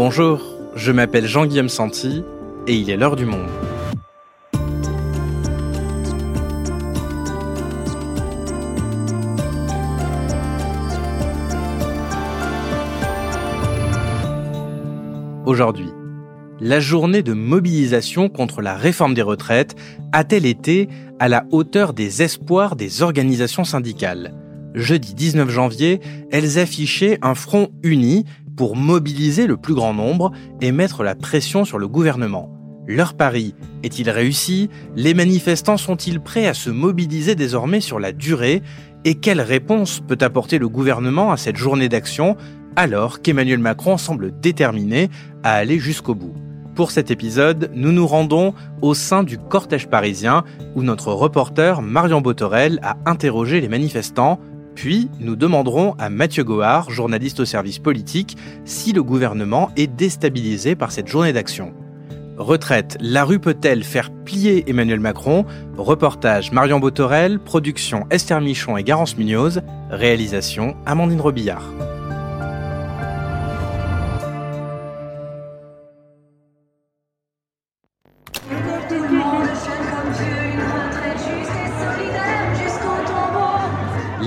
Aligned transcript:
Bonjour, 0.00 0.40
je 0.76 0.92
m'appelle 0.92 1.26
Jean-Guillaume 1.26 1.68
Santi 1.68 2.22
et 2.68 2.76
il 2.76 2.88
est 2.88 2.96
l'heure 2.96 3.16
du 3.16 3.26
monde. 3.26 3.48
Aujourd'hui, 15.44 15.90
la 16.60 16.78
journée 16.78 17.24
de 17.24 17.32
mobilisation 17.32 18.28
contre 18.28 18.62
la 18.62 18.76
réforme 18.76 19.14
des 19.14 19.22
retraites 19.22 19.74
a-t-elle 20.12 20.46
été 20.46 20.88
à 21.18 21.28
la 21.28 21.44
hauteur 21.50 21.92
des 21.92 22.22
espoirs 22.22 22.76
des 22.76 23.02
organisations 23.02 23.64
syndicales? 23.64 24.32
Jeudi 24.74 25.14
19 25.14 25.50
janvier, 25.50 25.98
elles 26.30 26.60
affichaient 26.60 27.18
un 27.20 27.34
front 27.34 27.70
uni 27.82 28.26
pour 28.58 28.74
mobiliser 28.74 29.46
le 29.46 29.56
plus 29.56 29.74
grand 29.74 29.94
nombre 29.94 30.32
et 30.60 30.72
mettre 30.72 31.04
la 31.04 31.14
pression 31.14 31.64
sur 31.64 31.78
le 31.78 31.86
gouvernement. 31.86 32.50
Leur 32.88 33.14
pari 33.14 33.54
est-il 33.84 34.10
réussi? 34.10 34.68
Les 34.96 35.14
manifestants 35.14 35.76
sont-ils 35.76 36.20
prêts 36.20 36.48
à 36.48 36.54
se 36.54 36.68
mobiliser 36.68 37.36
désormais 37.36 37.80
sur 37.80 38.00
la 38.00 38.10
durée? 38.10 38.62
Et 39.04 39.14
quelle 39.14 39.40
réponse 39.40 40.00
peut 40.00 40.18
apporter 40.20 40.58
le 40.58 40.68
gouvernement 40.68 41.30
à 41.30 41.36
cette 41.36 41.56
journée 41.56 41.88
d'action 41.88 42.36
alors 42.74 43.22
qu'Emmanuel 43.22 43.60
Macron 43.60 43.96
semble 43.96 44.38
déterminé 44.40 45.08
à 45.44 45.52
aller 45.52 45.78
jusqu'au 45.78 46.16
bout? 46.16 46.34
Pour 46.74 46.90
cet 46.90 47.10
épisode, 47.10 47.70
nous 47.74 47.92
nous 47.92 48.06
rendons 48.06 48.54
au 48.82 48.94
sein 48.94 49.22
du 49.22 49.38
cortège 49.38 49.88
parisien 49.88 50.44
où 50.74 50.82
notre 50.82 51.12
reporter 51.12 51.80
Marion 51.80 52.20
Botorel 52.20 52.80
a 52.82 52.96
interrogé 53.06 53.60
les 53.60 53.68
manifestants. 53.68 54.40
Puis, 54.78 55.10
nous 55.18 55.34
demanderons 55.34 55.96
à 55.98 56.08
Mathieu 56.08 56.44
Goard, 56.44 56.88
journaliste 56.88 57.40
au 57.40 57.44
service 57.44 57.80
politique, 57.80 58.36
si 58.64 58.92
le 58.92 59.02
gouvernement 59.02 59.72
est 59.76 59.88
déstabilisé 59.88 60.76
par 60.76 60.92
cette 60.92 61.08
journée 61.08 61.32
d'action. 61.32 61.74
Retraite, 62.36 62.96
la 63.00 63.24
rue 63.24 63.40
peut-elle 63.40 63.82
faire 63.82 64.12
plier 64.24 64.70
Emmanuel 64.70 65.00
Macron? 65.00 65.44
Reportage 65.76 66.52
Marion 66.52 66.78
Botorel, 66.78 67.40
production 67.40 68.06
Esther 68.10 68.40
Michon 68.40 68.76
et 68.76 68.84
Garance 68.84 69.18
Munoz, 69.18 69.62
réalisation 69.90 70.76
Amandine 70.86 71.22
Robillard. 71.22 71.64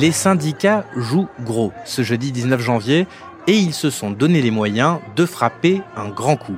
Les 0.02 0.12
syndicats 0.12 0.84
jouent 0.96 1.28
gros 1.42 1.72
ce 1.86 2.02
jeudi 2.02 2.32
19 2.32 2.60
janvier 2.60 3.06
et 3.46 3.56
ils 3.56 3.76
se 3.76 3.92
sont 3.92 4.10
donné 4.10 4.42
les 4.42 4.50
moyens 4.50 4.98
de 5.16 5.28
frapper 5.28 5.84
un 5.96 6.10
grand 6.10 6.38
coup. 6.38 6.58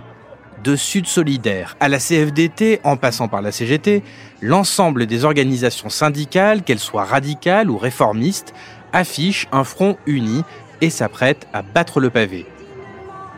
De 0.63 0.77
Sud 0.77 1.07
Solidaire 1.07 1.75
à 1.81 1.89
la 1.89 1.97
CFDT 1.99 2.79
en 2.85 2.95
passant 2.95 3.27
par 3.27 3.41
la 3.41 3.51
CGT, 3.51 4.01
l'ensemble 4.39 5.07
des 5.07 5.25
organisations 5.25 5.89
syndicales, 5.89 6.63
qu'elles 6.63 6.79
soient 6.79 7.03
radicales 7.03 7.69
ou 7.69 7.77
réformistes, 7.77 8.53
affichent 8.93 9.49
un 9.51 9.65
front 9.65 9.97
uni 10.05 10.45
et 10.79 10.89
s'apprêtent 10.89 11.49
à 11.51 11.63
battre 11.63 11.99
le 11.99 12.09
pavé. 12.09 12.45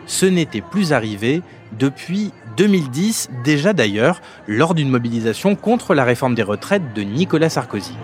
Ce 0.06 0.28
n'était 0.28 0.62
plus 0.62 0.94
arrivé 0.94 1.42
depuis 1.80 2.32
2010, 2.58 3.30
déjà 3.44 3.74
d'ailleurs, 3.74 4.22
lors 4.46 4.76
d'une 4.76 4.90
mobilisation 4.90 5.56
contre 5.56 5.96
la 5.96 6.04
réforme 6.04 6.36
des 6.36 6.44
retraites 6.44 6.94
de 6.94 7.02
Nicolas 7.02 7.50
Sarkozy. 7.50 7.96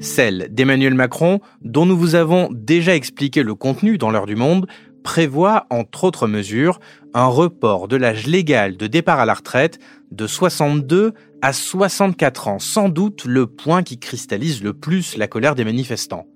Celle 0.00 0.48
d'Emmanuel 0.50 0.94
Macron, 0.94 1.40
dont 1.62 1.84
nous 1.84 1.96
vous 1.96 2.14
avons 2.14 2.48
déjà 2.52 2.94
expliqué 2.94 3.42
le 3.42 3.54
contenu 3.54 3.98
dans 3.98 4.10
l'heure 4.10 4.26
du 4.26 4.36
monde, 4.36 4.66
prévoit, 5.02 5.66
entre 5.70 6.04
autres 6.04 6.28
mesures, 6.28 6.78
un 7.14 7.26
report 7.26 7.88
de 7.88 7.96
l'âge 7.96 8.26
légal 8.26 8.76
de 8.76 8.86
départ 8.86 9.18
à 9.18 9.26
la 9.26 9.34
retraite 9.34 9.78
de 10.12 10.26
62 10.26 11.14
à 11.42 11.52
64 11.52 12.48
ans, 12.48 12.58
sans 12.58 12.88
doute 12.88 13.24
le 13.24 13.46
point 13.46 13.82
qui 13.82 13.98
cristallise 13.98 14.62
le 14.62 14.72
plus 14.72 15.16
la 15.16 15.26
colère 15.26 15.54
des 15.54 15.64
manifestants. 15.64 16.26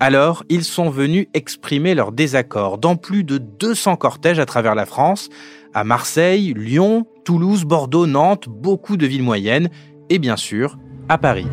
Alors, 0.00 0.44
ils 0.48 0.64
sont 0.64 0.90
venus 0.90 1.26
exprimer 1.34 1.94
leur 1.94 2.10
désaccord 2.10 2.78
dans 2.78 2.96
plus 2.96 3.22
de 3.22 3.38
200 3.38 3.96
cortèges 3.96 4.38
à 4.38 4.46
travers 4.46 4.74
la 4.74 4.86
France, 4.86 5.28
à 5.74 5.84
Marseille, 5.84 6.54
Lyon, 6.56 7.06
Toulouse, 7.24 7.64
Bordeaux, 7.64 8.06
Nantes, 8.06 8.48
beaucoup 8.48 8.96
de 8.96 9.06
villes 9.06 9.22
moyennes, 9.22 9.68
et 10.08 10.18
bien 10.18 10.36
sûr, 10.36 10.78
à 11.08 11.18
Paris. 11.18 11.46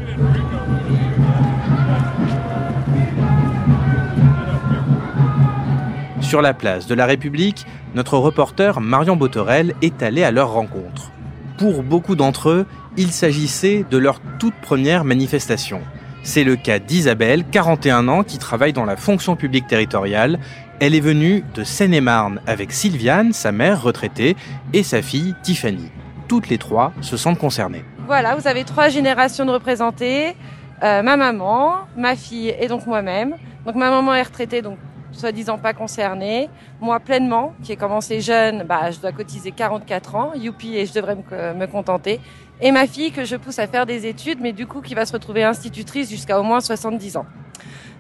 Sur 6.32 6.42
la 6.42 6.54
place 6.54 6.88
de 6.88 6.96
la 6.96 7.06
République, 7.06 7.66
notre 7.94 8.18
reporter 8.18 8.80
Marion 8.80 9.18
Botorel 9.18 9.76
est 9.82 10.02
allé 10.02 10.24
à 10.24 10.32
leur 10.32 10.54
rencontre. 10.54 11.12
Pour 11.58 11.84
beaucoup 11.84 12.16
d'entre 12.16 12.52
eux, 12.52 12.66
il 12.96 13.12
s'agissait 13.12 13.84
de 13.92 13.98
leur 13.98 14.22
toute 14.40 14.54
première 14.62 15.04
manifestation. 15.04 15.82
C'est 16.24 16.46
le 16.46 16.56
cas 16.56 16.80
d'Isabelle, 16.80 17.44
41 17.52 18.08
ans, 18.08 18.24
qui 18.24 18.38
travaille 18.38 18.72
dans 18.72 18.86
la 18.86 18.96
fonction 18.96 19.36
publique 19.36 19.68
territoriale. 19.68 20.40
Elle 20.80 20.96
est 20.96 21.02
venue 21.02 21.44
de 21.54 21.66
Seine-et-Marne 21.66 22.40
avec 22.48 22.72
Sylviane, 22.72 23.34
sa 23.34 23.52
mère 23.52 23.82
retraitée, 23.82 24.38
et 24.72 24.84
sa 24.84 25.02
fille 25.02 25.36
Tiffany. 25.44 25.92
Toutes 26.30 26.48
les 26.48 26.58
trois 26.58 26.94
se 27.02 27.18
sentent 27.18 27.40
concernées. 27.40 27.84
Voilà, 28.08 28.36
vous 28.36 28.48
avez 28.48 28.64
trois 28.64 28.88
générations 28.88 29.46
de 29.46 29.52
représentés. 29.52 30.38
Euh, 30.82 31.02
ma 31.02 31.18
maman, 31.18 31.80
ma 31.98 32.16
fille 32.16 32.56
et 32.58 32.70
donc 32.70 32.88
moi-même. 32.88 33.36
Donc 33.66 33.76
ma 33.76 33.90
maman 33.90 34.16
est 34.16 34.24
retraitée, 34.24 34.62
donc 34.62 34.78
soi-disant 35.12 35.58
pas 35.58 35.74
concernée. 35.74 36.50
Moi, 36.80 37.00
pleinement, 37.00 37.54
qui 37.64 37.72
ai 37.72 37.76
commencé 37.76 38.22
jeune, 38.22 38.64
bah, 38.64 38.92
je 38.92 39.00
dois 39.00 39.12
cotiser 39.12 39.52
44 39.52 40.16
ans, 40.16 40.32
youpi, 40.36 40.76
et 40.78 40.86
je 40.86 40.94
devrais 40.94 41.16
me, 41.16 41.66
contenter. 41.68 42.20
Et 42.62 42.72
ma 42.72 42.88
fille, 42.88 43.12
que 43.12 43.26
je 43.26 43.36
pousse 43.36 43.60
à 43.60 43.68
faire 43.68 43.86
des 43.86 44.06
études, 44.06 44.40
mais 44.42 44.54
du 44.54 44.68
coup, 44.68 44.82
qui 44.82 44.94
va 44.94 45.06
se 45.06 45.14
retrouver 45.14 45.44
institutrice 45.44 46.10
jusqu'à 46.10 46.40
au 46.40 46.44
moins 46.44 46.60
70 46.60 47.18
ans. 47.18 47.26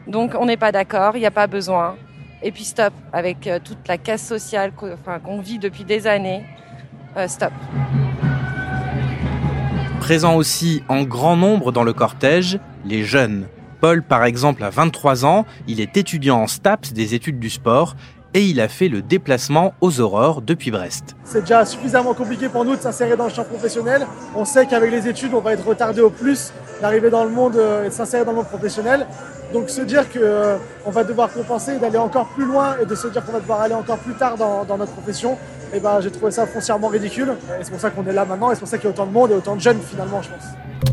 Donc, 0.07 0.33
on 0.39 0.45
n'est 0.45 0.57
pas 0.57 0.71
d'accord, 0.71 1.15
il 1.15 1.19
n'y 1.19 1.25
a 1.25 1.31
pas 1.31 1.47
besoin. 1.47 1.95
Et 2.43 2.51
puis, 2.51 2.63
stop, 2.63 2.93
avec 3.13 3.47
euh, 3.47 3.59
toute 3.63 3.87
la 3.87 3.97
casse 3.97 4.25
sociale 4.25 4.71
qu'on 4.73 5.41
vit 5.41 5.59
depuis 5.59 5.83
des 5.83 6.07
années, 6.07 6.43
euh, 7.17 7.27
stop. 7.27 7.51
Présent 9.99 10.35
aussi 10.35 10.83
en 10.89 11.03
grand 11.03 11.37
nombre 11.37 11.71
dans 11.71 11.83
le 11.83 11.93
cortège, 11.93 12.59
les 12.85 13.03
jeunes. 13.03 13.47
Paul, 13.81 14.03
par 14.03 14.23
exemple, 14.23 14.63
a 14.63 14.69
23 14.69 15.25
ans, 15.25 15.45
il 15.67 15.81
est 15.81 15.97
étudiant 15.97 16.43
en 16.43 16.47
STAPS 16.47 16.93
des 16.93 17.15
études 17.15 17.39
du 17.39 17.49
sport 17.49 17.95
et 18.35 18.45
il 18.45 18.61
a 18.61 18.67
fait 18.67 18.87
le 18.87 19.01
déplacement 19.01 19.73
aux 19.81 19.99
aurores 19.99 20.43
depuis 20.43 20.69
Brest. 20.69 21.15
C'est 21.23 21.41
déjà 21.41 21.65
suffisamment 21.65 22.13
compliqué 22.13 22.47
pour 22.47 22.63
nous 22.63 22.75
de 22.75 22.81
s'insérer 22.81 23.17
dans 23.17 23.25
le 23.25 23.31
champ 23.31 23.43
professionnel. 23.43 24.05
On 24.35 24.45
sait 24.45 24.67
qu'avec 24.67 24.91
les 24.91 25.07
études, 25.07 25.33
on 25.33 25.41
va 25.41 25.53
être 25.53 25.67
retardé 25.67 25.99
au 25.99 26.11
plus 26.11 26.53
d'arriver 26.79 27.09
dans 27.09 27.25
le 27.25 27.31
monde 27.31 27.55
euh, 27.57 27.85
et 27.85 27.89
de 27.89 27.93
s'insérer 27.93 28.23
dans 28.23 28.31
le 28.31 28.37
monde 28.37 28.47
professionnel. 28.47 29.07
Donc 29.51 29.69
se 29.71 29.81
dire 29.81 30.09
qu'on 30.09 30.19
euh, 30.21 30.57
va 30.85 31.03
devoir 31.03 31.33
compenser, 31.33 31.79
d'aller 31.79 31.97
encore 31.97 32.27
plus 32.27 32.45
loin 32.45 32.75
et 32.81 32.85
de 32.85 32.95
se 32.95 33.07
dire 33.07 33.25
qu'on 33.25 33.33
va 33.33 33.39
devoir 33.39 33.61
aller 33.61 33.73
encore 33.73 33.97
plus 33.97 34.13
tard 34.13 34.37
dans, 34.37 34.77
notre 34.77 34.93
profession, 34.93 35.37
eh 35.73 35.79
ben, 35.79 35.99
j'ai 36.01 36.11
trouvé 36.11 36.31
ça 36.31 36.45
foncièrement 36.45 36.87
ridicule. 36.87 37.33
Et 37.59 37.63
c'est 37.63 37.71
pour 37.71 37.81
ça 37.81 37.89
qu'on 37.89 38.05
est 38.05 38.13
là 38.13 38.25
maintenant 38.25 38.51
et 38.51 38.55
c'est 38.55 38.61
pour 38.61 38.69
ça 38.69 38.77
qu'il 38.77 38.85
y 38.85 38.87
a 38.87 38.91
autant 38.91 39.07
de 39.07 39.11
monde 39.11 39.31
et 39.31 39.33
autant 39.33 39.55
de 39.55 39.61
jeunes 39.61 39.79
finalement, 39.81 40.21
je 40.21 40.29
pense. 40.29 40.90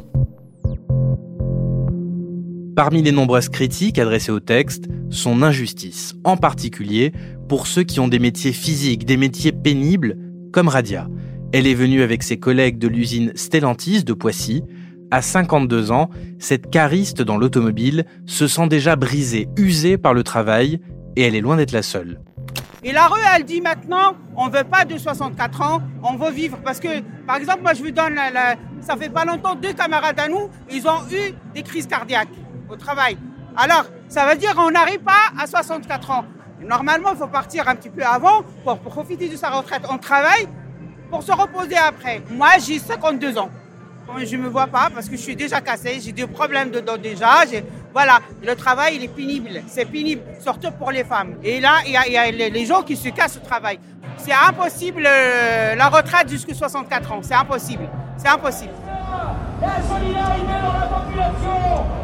Parmi 2.78 3.03
les 3.03 3.11
nombreuses 3.11 3.49
critiques 3.49 3.99
adressées 3.99 4.31
au 4.31 4.39
texte, 4.39 4.84
son 5.11 5.43
injustice, 5.43 6.15
en 6.22 6.37
particulier 6.37 7.12
pour 7.49 7.66
ceux 7.66 7.83
qui 7.83 7.99
ont 7.99 8.06
des 8.06 8.21
métiers 8.21 8.53
physiques, 8.53 9.05
des 9.05 9.16
métiers 9.16 9.50
pénibles, 9.50 10.16
comme 10.53 10.69
Radia. 10.69 11.09
Elle 11.53 11.66
est 11.66 11.75
venue 11.75 12.03
avec 12.03 12.22
ses 12.22 12.39
collègues 12.39 12.78
de 12.78 12.87
l'usine 12.87 13.33
Stellantis 13.34 14.05
de 14.05 14.12
Poissy. 14.12 14.62
À 15.10 15.22
52 15.22 15.91
ans, 15.91 16.09
cette 16.39 16.71
cariste 16.71 17.21
dans 17.21 17.36
l'automobile 17.36 18.04
se 18.27 18.47
sent 18.47 18.69
déjà 18.69 18.95
brisée, 18.95 19.48
usée 19.57 19.98
par 19.98 20.15
le 20.15 20.22
travail, 20.22 20.78
et 21.16 21.22
elle 21.22 21.34
est 21.34 21.41
loin 21.41 21.57
d'être 21.57 21.72
la 21.72 21.83
seule. 21.83 22.21
Et 22.84 22.92
la 22.92 23.09
rue, 23.09 23.21
elle 23.34 23.42
dit 23.42 23.60
maintenant, 23.60 24.15
on 24.36 24.51
veut 24.51 24.63
pas 24.63 24.84
de 24.84 24.97
64 24.97 25.63
ans, 25.63 25.83
on 26.04 26.16
veut 26.16 26.30
vivre. 26.30 26.57
Parce 26.65 26.78
que, 26.78 27.01
par 27.27 27.39
exemple, 27.39 27.63
moi 27.63 27.75
je 27.75 27.83
vous 27.83 27.91
donne, 27.91 28.21
ça 28.83 28.97
fait 28.97 29.10
pas 29.10 29.25
longtemps, 29.25 29.57
deux 29.57 29.72
camarades 29.72 30.21
à 30.21 30.28
nous, 30.28 30.48
ils 30.71 30.86
ont 30.86 31.03
eu 31.10 31.34
des 31.53 31.65
crises 31.65 31.89
cardiaques 31.89 32.28
au 32.70 32.76
travail. 32.76 33.16
Alors, 33.56 33.84
ça 34.09 34.26
veut 34.26 34.36
dire 34.36 34.54
qu'on 34.54 34.70
n'arrive 34.70 35.00
pas 35.00 35.32
à 35.38 35.47
64 35.47 36.10
ans. 36.10 36.24
Normalement, 36.60 37.10
il 37.12 37.18
faut 37.18 37.26
partir 37.26 37.68
un 37.68 37.74
petit 37.74 37.91
peu 37.91 38.03
avant 38.03 38.42
pour, 38.65 38.78
profiter 38.78 39.28
de 39.28 39.36
sa 39.36 39.50
retraite. 39.50 39.82
On 39.91 39.98
travaille 39.98 40.48
pour 41.10 41.22
se 41.22 41.32
reposer 41.32 41.76
après. 41.76 42.22
Moi, 42.30 42.50
j'ai 42.65 42.78
52 42.78 43.38
ans. 43.38 43.50
Je 44.24 44.36
ne 44.36 44.42
me 44.42 44.48
vois 44.48 44.66
pas 44.66 44.88
parce 44.92 45.06
que 45.06 45.16
je 45.16 45.20
suis 45.20 45.36
déjà 45.36 45.60
cassé, 45.60 46.00
j'ai 46.03 46.12
des 46.12 46.26
problèmes 46.26 46.70
de 46.70 46.80
dos 46.80 46.97
déjà. 46.97 47.42
Voilà, 47.92 48.20
le 48.42 48.54
travail, 48.56 48.97
il 48.97 49.04
est 49.04 49.09
pénible. 49.09 49.62
C'est 49.66 49.84
pénible, 49.84 50.22
surtout 50.41 50.70
pour 50.70 50.91
les 50.91 51.04
femmes. 51.04 51.34
Et 51.42 51.60
là, 51.60 51.74
il 51.84 51.92
y 51.92 52.16
a, 52.16 52.30
les 52.30 52.66
gens 52.66 52.82
qui 52.82 52.97
se 52.97 53.10
cassent 53.10 53.36
au 53.36 53.47
travail. 53.47 53.78
C'est 54.16 54.32
impossible, 54.32 55.04
euh, 55.06 55.74
la 55.74 55.88
retraite 55.88 56.28
jusqu'à 56.28 56.54
64 56.54 57.12
ans. 57.12 57.20
C'est 57.22 57.34
impossible. 57.34 57.88
C'est 58.16 58.28
impossible. 58.28 58.72
La 59.60 59.82
solidarité 59.82 60.47
dans 60.47 60.72
la 60.72 60.86
population 60.86 61.97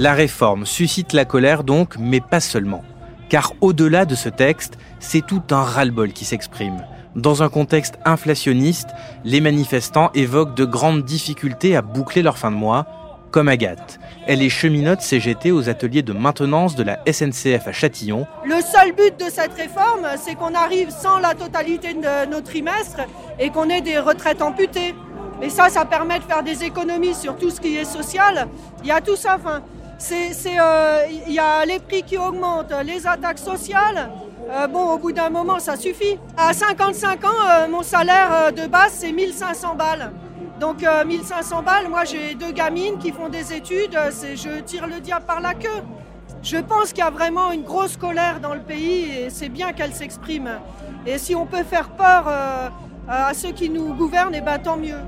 La 0.00 0.14
réforme 0.14 0.64
suscite 0.64 1.12
la 1.12 1.26
colère 1.26 1.62
donc, 1.62 1.96
mais 1.98 2.22
pas 2.22 2.40
seulement. 2.40 2.82
Car 3.28 3.52
au-delà 3.60 4.06
de 4.06 4.14
ce 4.14 4.30
texte, 4.30 4.78
c'est 4.98 5.26
tout 5.26 5.42
un 5.50 5.62
ras-le-bol 5.62 6.14
qui 6.14 6.24
s'exprime. 6.24 6.82
Dans 7.16 7.42
un 7.42 7.50
contexte 7.50 7.98
inflationniste, 8.06 8.88
les 9.24 9.42
manifestants 9.42 10.10
évoquent 10.14 10.56
de 10.56 10.64
grandes 10.64 11.04
difficultés 11.04 11.76
à 11.76 11.82
boucler 11.82 12.22
leur 12.22 12.38
fin 12.38 12.50
de 12.50 12.56
mois, 12.56 12.86
comme 13.30 13.48
Agathe. 13.48 14.00
Elle 14.26 14.42
est 14.42 14.48
cheminote 14.48 15.02
CGT 15.02 15.52
aux 15.52 15.68
ateliers 15.68 16.02
de 16.02 16.14
maintenance 16.14 16.76
de 16.76 16.82
la 16.82 17.00
SNCF 17.06 17.68
à 17.68 17.72
Châtillon. 17.72 18.26
Le 18.44 18.60
seul 18.62 18.92
but 18.92 19.18
de 19.18 19.30
cette 19.30 19.52
réforme, 19.52 20.06
c'est 20.16 20.34
qu'on 20.34 20.54
arrive 20.54 20.90
sans 20.90 21.18
la 21.18 21.34
totalité 21.34 21.92
de 21.92 22.30
nos 22.30 22.40
trimestres 22.40 23.02
et 23.38 23.50
qu'on 23.50 23.68
ait 23.68 23.82
des 23.82 23.98
retraites 23.98 24.40
amputées. 24.40 24.94
Et 25.42 25.48
ça, 25.48 25.68
ça 25.70 25.84
permet 25.84 26.18
de 26.18 26.24
faire 26.24 26.42
des 26.42 26.64
économies 26.64 27.14
sur 27.14 27.36
tout 27.36 27.50
ce 27.50 27.60
qui 27.60 27.76
est 27.76 27.84
social. 27.84 28.46
Il 28.82 28.88
y 28.88 28.92
a 28.92 29.00
tout 29.00 29.16
ça. 29.16 29.38
C'est, 29.98 30.32
euh, 30.58 31.04
il 31.26 31.32
y 31.32 31.38
a 31.38 31.64
les 31.64 31.78
prix 31.78 32.02
qui 32.02 32.18
augmentent, 32.18 32.72
les 32.84 33.06
attaques 33.06 33.38
sociales. 33.38 34.10
Euh, 34.50 34.66
bon, 34.66 34.92
au 34.92 34.98
bout 34.98 35.12
d'un 35.12 35.30
moment, 35.30 35.58
ça 35.58 35.76
suffit. 35.76 36.18
À 36.36 36.52
55 36.52 37.24
ans, 37.24 37.28
euh, 37.28 37.68
mon 37.68 37.82
salaire 37.82 38.52
de 38.52 38.66
base, 38.66 38.92
c'est 38.98 39.12
1500 39.12 39.76
balles. 39.76 40.12
Donc 40.58 40.84
1500 41.06 41.62
balles, 41.62 41.88
moi 41.88 42.04
j'ai 42.04 42.34
deux 42.34 42.52
gamines 42.52 42.98
qui 42.98 43.12
font 43.12 43.30
des 43.30 43.54
études, 43.54 43.98
je 44.34 44.60
tire 44.60 44.86
le 44.86 45.00
diable 45.00 45.24
par 45.24 45.40
la 45.40 45.54
queue. 45.54 45.82
Je 46.42 46.58
pense 46.58 46.90
qu'il 46.90 46.98
y 46.98 47.06
a 47.06 47.08
vraiment 47.08 47.50
une 47.50 47.62
grosse 47.62 47.96
colère 47.96 48.40
dans 48.40 48.52
le 48.52 48.60
pays 48.60 49.10
et 49.10 49.30
c'est 49.30 49.48
bien 49.48 49.72
qu'elle 49.72 49.94
s'exprime. 49.94 50.50
Et 51.06 51.16
si 51.16 51.34
on 51.34 51.46
peut 51.46 51.62
faire 51.62 51.88
peur 51.88 52.30
à 53.08 53.32
ceux 53.32 53.52
qui 53.52 53.70
nous 53.70 53.94
gouvernent, 53.94 54.34
eh 54.34 54.42
ben, 54.42 54.58
tant 54.58 54.76
mieux. 54.76 55.00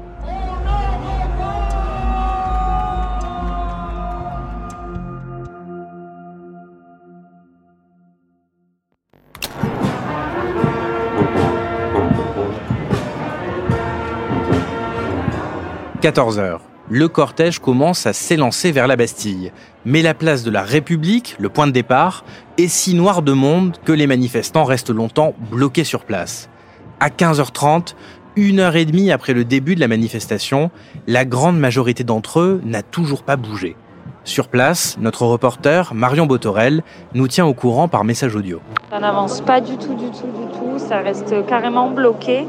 14 16.03 16.41
heures. 16.41 16.63
Le 16.91 17.07
cortège 17.07 17.61
commence 17.61 18.07
à 18.07 18.13
s'élancer 18.13 18.73
vers 18.73 18.89
la 18.89 18.97
Bastille. 18.97 19.53
Mais 19.85 20.03
la 20.03 20.15
place 20.15 20.43
de 20.43 20.51
la 20.51 20.63
République, 20.63 21.37
le 21.39 21.49
point 21.49 21.69
de 21.69 21.73
départ, 21.73 22.25
est 22.59 22.67
si 22.67 22.95
noire 22.95 23.23
de 23.23 23.31
monde 23.31 23.77
que 23.85 23.93
les 23.93 24.09
manifestants 24.09 24.65
restent 24.65 24.91
longtemps 24.91 25.33
bloqués 25.53 25.85
sur 25.85 26.03
place. 26.05 26.51
À 26.99 27.09
15h30, 27.09 27.95
une 28.35 28.59
heure 28.59 28.75
et 28.75 28.85
demie 28.85 29.13
après 29.13 29.33
le 29.33 29.45
début 29.45 29.77
de 29.77 29.81
la 29.81 29.87
manifestation, 29.87 30.73
la 31.07 31.25
grande 31.25 31.57
majorité 31.57 32.03
d'entre 32.03 32.41
eux 32.41 32.61
n'a 32.65 32.83
toujours 32.83 33.23
pas 33.23 33.37
bougé. 33.37 33.77
Sur 34.25 34.49
place, 34.49 34.97
notre 34.99 35.25
reporter, 35.25 35.95
Marion 35.95 36.27
Botorel, 36.27 36.83
nous 37.15 37.29
tient 37.29 37.47
au 37.47 37.55
courant 37.55 37.87
par 37.87 38.03
message 38.03 38.35
audio. 38.35 38.61
Ça 38.91 38.99
n'avance 38.99 39.41
pas 39.41 39.61
du 39.61 39.77
tout, 39.77 39.95
du 39.95 40.11
tout, 40.11 40.27
du 40.27 40.59
tout. 40.59 40.79
Ça 40.79 40.99
reste 40.99 41.47
carrément 41.47 41.91
bloqué. 41.91 42.49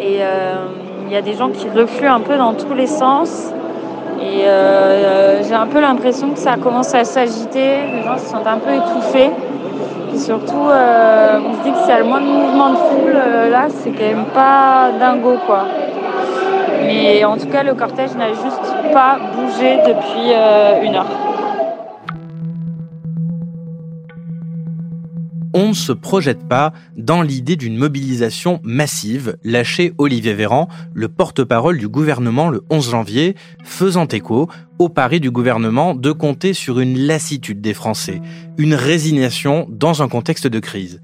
Et 0.00 0.18
euh, 0.20 0.66
il 1.06 1.12
y 1.12 1.16
a 1.16 1.22
des 1.22 1.34
gens 1.34 1.50
qui 1.50 1.68
refluent 1.68 2.08
un 2.08 2.20
peu 2.20 2.36
dans 2.36 2.54
tous 2.54 2.74
les 2.74 2.86
sens. 2.86 3.52
Et 4.20 4.44
euh, 4.46 5.42
j'ai 5.42 5.54
un 5.54 5.66
peu 5.66 5.80
l'impression 5.80 6.30
que 6.30 6.38
ça 6.38 6.56
commence 6.56 6.94
à 6.94 7.04
s'agiter, 7.04 7.86
les 7.92 8.02
gens 8.02 8.16
se 8.18 8.26
sentent 8.26 8.46
un 8.46 8.58
peu 8.58 8.72
étouffés. 8.72 9.30
Et 10.14 10.18
surtout, 10.18 10.68
euh, 10.68 11.38
on 11.44 11.54
se 11.54 11.62
dit 11.64 11.72
que 11.72 11.78
s'il 11.78 11.88
y 11.88 11.92
a 11.92 11.98
le 11.98 12.04
moins 12.04 12.20
de 12.20 12.26
mouvement 12.26 12.70
de 12.70 12.76
foule, 12.76 13.16
euh, 13.16 13.50
là, 13.50 13.66
c'est 13.68 13.90
quand 13.90 14.04
même 14.04 14.26
pas 14.32 14.90
dingo, 15.00 15.38
quoi. 15.46 15.64
Mais 16.84 17.24
en 17.24 17.36
tout 17.36 17.46
cas, 17.46 17.62
le 17.62 17.74
cortège 17.74 18.14
n'a 18.16 18.28
juste 18.28 18.92
pas 18.92 19.16
bougé 19.34 19.78
depuis 19.86 20.32
une 20.86 20.96
heure. 20.96 21.31
On 25.54 25.68
ne 25.68 25.74
se 25.74 25.92
projette 25.92 26.48
pas 26.48 26.72
dans 26.96 27.22
l'idée 27.22 27.56
d'une 27.56 27.76
mobilisation 27.76 28.60
massive, 28.62 29.36
lâchait 29.44 29.92
Olivier 29.98 30.34
Véran, 30.34 30.68
le 30.94 31.08
porte-parole 31.08 31.78
du 31.78 31.88
gouvernement 31.88 32.48
le 32.48 32.62
11 32.70 32.90
janvier, 32.90 33.36
faisant 33.64 34.06
écho 34.06 34.48
au 34.78 34.88
pari 34.88 35.20
du 35.20 35.30
gouvernement 35.30 35.94
de 35.94 36.12
compter 36.12 36.54
sur 36.54 36.80
une 36.80 36.98
lassitude 36.98 37.60
des 37.60 37.74
Français, 37.74 38.20
une 38.58 38.74
résignation 38.74 39.66
dans 39.70 40.02
un 40.02 40.08
contexte 40.08 40.46
de 40.46 40.58
crise. 40.58 41.00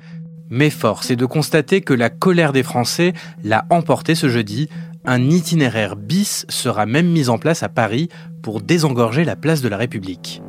Mais 0.50 0.70
force 0.70 1.10
est 1.10 1.16
de 1.16 1.26
constater 1.26 1.82
que 1.82 1.94
la 1.94 2.10
colère 2.10 2.52
des 2.52 2.62
Français 2.62 3.12
l'a 3.44 3.66
emporté 3.70 4.14
ce 4.14 4.28
jeudi. 4.28 4.68
Un 5.04 5.30
itinéraire 5.30 5.96
bis 5.96 6.46
sera 6.48 6.86
même 6.86 7.08
mis 7.08 7.28
en 7.28 7.38
place 7.38 7.62
à 7.62 7.68
Paris 7.68 8.08
pour 8.42 8.62
désengorger 8.62 9.24
la 9.24 9.36
place 9.36 9.60
de 9.60 9.68
la 9.68 9.76
République. 9.76 10.42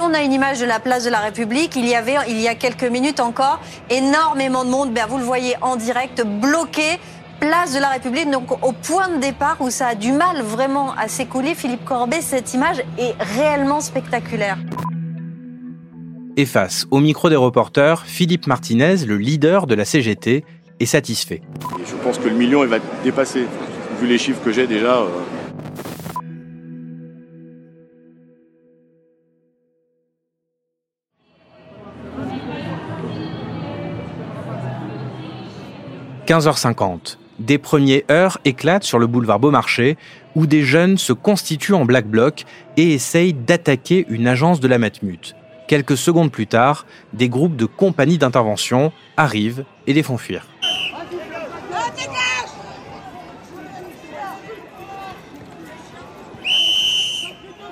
On 0.00 0.14
a 0.14 0.22
une 0.22 0.32
image 0.32 0.60
de 0.60 0.66
la 0.66 0.80
place 0.80 1.04
de 1.04 1.10
la 1.10 1.20
République. 1.20 1.76
Il 1.76 1.86
y 1.86 1.94
avait, 1.94 2.16
il 2.28 2.40
y 2.40 2.48
a 2.48 2.54
quelques 2.54 2.84
minutes 2.84 3.20
encore, 3.20 3.60
énormément 3.90 4.64
de 4.64 4.70
monde. 4.70 4.92
Ben, 4.92 5.06
vous 5.08 5.18
le 5.18 5.24
voyez 5.24 5.54
en 5.62 5.76
direct, 5.76 6.24
bloqué. 6.24 6.98
Place 7.40 7.74
de 7.74 7.80
la 7.80 7.88
République, 7.88 8.30
donc 8.30 8.52
au 8.64 8.70
point 8.70 9.08
de 9.08 9.18
départ 9.18 9.56
où 9.58 9.68
ça 9.68 9.88
a 9.88 9.94
du 9.96 10.12
mal 10.12 10.42
vraiment 10.42 10.94
à 10.94 11.08
s'écouler. 11.08 11.56
Philippe 11.56 11.84
Corbet, 11.84 12.20
cette 12.20 12.54
image 12.54 12.84
est 12.98 13.20
réellement 13.20 13.80
spectaculaire. 13.80 14.58
Et 16.36 16.46
face 16.46 16.86
au 16.92 17.00
micro 17.00 17.28
des 17.28 17.36
reporters, 17.36 18.04
Philippe 18.06 18.46
Martinez, 18.46 19.04
le 19.06 19.16
leader 19.16 19.66
de 19.66 19.74
la 19.74 19.84
CGT, 19.84 20.44
est 20.78 20.86
satisfait. 20.86 21.42
je 21.84 21.94
pense 21.96 22.18
que 22.18 22.28
le 22.28 22.36
million, 22.36 22.62
il 22.62 22.70
va 22.70 22.78
dépasser. 23.02 23.46
Vu 24.00 24.06
les 24.06 24.18
chiffres 24.18 24.40
que 24.44 24.52
j'ai 24.52 24.68
déjà, 24.68 24.98
euh, 24.98 25.08
15h50. 36.26 37.18
Des 37.38 37.58
premiers 37.58 38.04
heures 38.10 38.38
éclatent 38.44 38.84
sur 38.84 38.98
le 38.98 39.06
boulevard 39.06 39.40
Beaumarchais 39.40 39.96
où 40.36 40.46
des 40.46 40.62
jeunes 40.62 40.96
se 40.98 41.12
constituent 41.12 41.74
en 41.74 41.84
black 41.84 42.06
bloc 42.06 42.44
et 42.76 42.92
essayent 42.94 43.34
d'attaquer 43.34 44.06
une 44.08 44.26
agence 44.26 44.60
de 44.60 44.68
la 44.68 44.78
Matmut. 44.78 45.34
Quelques 45.66 45.96
secondes 45.96 46.30
plus 46.30 46.46
tard, 46.46 46.86
des 47.12 47.28
groupes 47.28 47.56
de 47.56 47.66
compagnies 47.66 48.18
d'intervention 48.18 48.92
arrivent 49.16 49.64
et 49.86 49.92
les 49.92 50.02
font 50.02 50.18
fuir. 50.18 50.46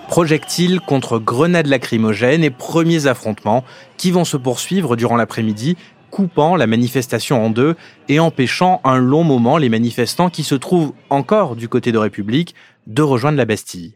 Projectiles 0.08 0.80
contre 0.80 1.20
grenades 1.20 1.68
lacrymogènes 1.68 2.42
et 2.42 2.50
premiers 2.50 3.06
affrontements 3.06 3.64
qui 3.96 4.10
vont 4.10 4.24
se 4.24 4.36
poursuivre 4.36 4.96
durant 4.96 5.16
l'après-midi 5.16 5.76
coupant 6.10 6.56
la 6.56 6.66
manifestation 6.66 7.44
en 7.44 7.50
deux 7.50 7.76
et 8.08 8.20
empêchant 8.20 8.80
un 8.84 8.98
long 8.98 9.24
moment 9.24 9.58
les 9.58 9.68
manifestants 9.68 10.30
qui 10.30 10.42
se 10.42 10.54
trouvent 10.54 10.92
encore 11.08 11.56
du 11.56 11.68
côté 11.68 11.92
de 11.92 11.98
République 11.98 12.54
de 12.86 13.02
rejoindre 13.02 13.38
la 13.38 13.44
Bastille. 13.44 13.94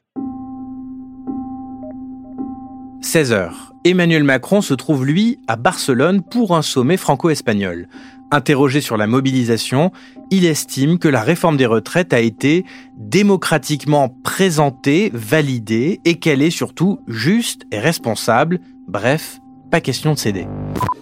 16 3.04 3.32
heures. 3.32 3.72
Emmanuel 3.84 4.24
Macron 4.24 4.62
se 4.62 4.72
trouve, 4.72 5.04
lui, 5.04 5.38
à 5.46 5.56
Barcelone 5.56 6.22
pour 6.22 6.56
un 6.56 6.62
sommet 6.62 6.96
franco-espagnol. 6.96 7.86
Interrogé 8.30 8.80
sur 8.80 8.96
la 8.96 9.06
mobilisation, 9.06 9.92
il 10.30 10.46
estime 10.46 10.98
que 10.98 11.06
la 11.06 11.22
réforme 11.22 11.58
des 11.58 11.66
retraites 11.66 12.14
a 12.14 12.20
été 12.20 12.64
démocratiquement 12.96 14.08
présentée, 14.24 15.10
validée 15.12 16.00
et 16.06 16.14
qu'elle 16.14 16.40
est 16.40 16.50
surtout 16.50 17.00
juste 17.06 17.66
et 17.70 17.78
responsable. 17.78 18.58
Bref, 18.88 19.38
pas 19.74 19.80
question 19.80 20.12
de 20.14 20.18
céder. 20.20 20.46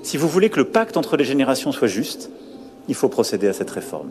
Si 0.03 0.17
vous 0.17 0.27
voulez 0.27 0.49
que 0.49 0.57
le 0.57 0.65
pacte 0.65 0.97
entre 0.97 1.19
les 1.19 1.25
générations 1.25 1.73
soit 1.73 1.89
juste, 1.89 2.31
il 2.89 2.95
faut 2.95 3.11
procéder 3.11 3.47
à 3.47 3.53
cette 3.53 3.71
réforme. 3.71 4.09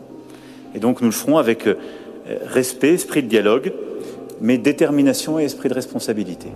Et 0.72 0.78
donc 0.78 1.00
nous 1.00 1.08
le 1.08 1.12
ferons 1.12 1.36
avec 1.36 1.66
euh, 1.66 1.74
respect, 2.44 2.94
esprit 2.94 3.24
de 3.24 3.28
dialogue, 3.28 3.72
mais 4.40 4.58
détermination 4.58 5.40
et 5.40 5.42
esprit 5.42 5.68
de 5.68 5.74
responsabilité. 5.74 6.50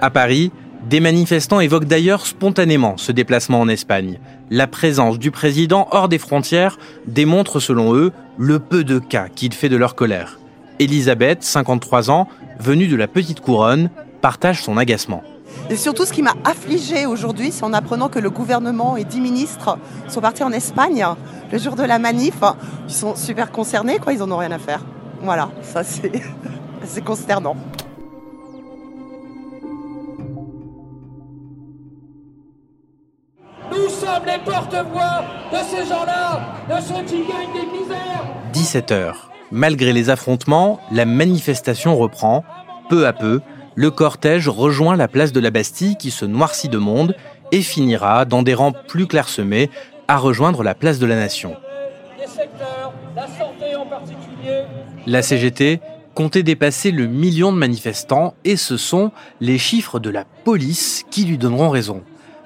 À 0.00 0.08
Paris, 0.10 0.52
des 0.88 1.00
manifestants 1.00 1.58
évoquent 1.58 1.86
d'ailleurs 1.86 2.26
spontanément 2.28 2.96
ce 2.96 3.10
déplacement 3.10 3.58
en 3.58 3.66
Espagne. 3.66 4.20
La 4.50 4.68
présence 4.68 5.18
du 5.18 5.32
président 5.32 5.88
hors 5.90 6.08
des 6.08 6.18
frontières 6.18 6.78
démontre 7.08 7.58
selon 7.58 7.92
eux 7.96 8.12
le 8.38 8.60
peu 8.60 8.84
de 8.84 9.00
cas 9.00 9.26
qu'il 9.34 9.52
fait 9.52 9.68
de 9.68 9.76
leur 9.76 9.96
colère. 9.96 10.38
Elisabeth, 10.78 11.42
53 11.42 12.08
ans, 12.08 12.28
venue 12.60 12.86
de 12.86 12.94
la 12.94 13.08
Petite 13.08 13.40
Couronne, 13.40 13.90
partage 14.20 14.62
son 14.62 14.76
agacement. 14.76 15.24
Et 15.70 15.76
surtout, 15.76 16.04
ce 16.04 16.12
qui 16.12 16.22
m'a 16.22 16.34
affligé 16.44 17.06
aujourd'hui, 17.06 17.52
c'est 17.52 17.64
en 17.64 17.72
apprenant 17.72 18.08
que 18.08 18.18
le 18.18 18.30
gouvernement 18.30 18.96
et 18.96 19.04
dix 19.04 19.20
ministres 19.20 19.78
sont 20.08 20.20
partis 20.20 20.42
en 20.42 20.52
Espagne 20.52 21.06
le 21.50 21.58
jour 21.58 21.76
de 21.76 21.82
la 21.82 21.98
manif. 21.98 22.34
Ils 22.88 22.94
sont 22.94 23.14
super 23.16 23.50
concernés, 23.52 23.98
quoi, 23.98 24.12
ils 24.12 24.22
en 24.22 24.30
ont 24.30 24.36
rien 24.36 24.52
à 24.52 24.58
faire. 24.58 24.80
Voilà, 25.22 25.50
ça 25.62 25.84
c'est, 25.84 26.12
c'est 26.84 27.02
consternant. 27.02 27.56
Nous 33.70 33.88
sommes 33.88 34.26
les 34.26 34.38
porte-voix 34.44 35.24
de 35.52 35.58
ces 35.70 35.88
gens-là, 35.88 36.40
de 36.68 36.82
ceux 36.82 37.02
qui 37.04 37.22
gagnent 37.22 37.54
des 37.54 37.78
misères. 37.78 38.26
17h. 38.52 39.14
Malgré 39.50 39.92
les 39.92 40.10
affrontements, 40.10 40.80
la 40.90 41.04
manifestation 41.04 41.96
reprend. 41.96 42.44
Peu 42.88 43.06
à 43.06 43.12
peu, 43.12 43.40
le 43.74 43.90
cortège 43.90 44.48
rejoint 44.48 44.96
la 44.96 45.08
place 45.08 45.32
de 45.32 45.40
la 45.40 45.50
Bastille 45.50 45.96
qui 45.96 46.10
se 46.10 46.24
noircit 46.24 46.68
de 46.68 46.78
monde 46.78 47.14
et 47.52 47.62
finira, 47.62 48.24
dans 48.24 48.42
des 48.42 48.54
rangs 48.54 48.72
plus 48.72 49.06
clairsemés, 49.06 49.70
à 50.08 50.18
rejoindre 50.18 50.62
la 50.62 50.74
place 50.74 50.98
de 50.98 51.06
la 51.06 51.16
Nation. 51.16 51.56
La 55.06 55.22
CGT 55.22 55.80
comptait 56.14 56.42
dépasser 56.42 56.90
le 56.90 57.06
million 57.06 57.52
de 57.52 57.58
manifestants 57.58 58.34
et 58.44 58.56
ce 58.56 58.76
sont 58.76 59.12
les 59.40 59.58
chiffres 59.58 59.98
de 59.98 60.10
la 60.10 60.24
police 60.24 61.04
qui 61.10 61.24
lui 61.24 61.38
donneront 61.38 61.70
raison. 61.70 62.02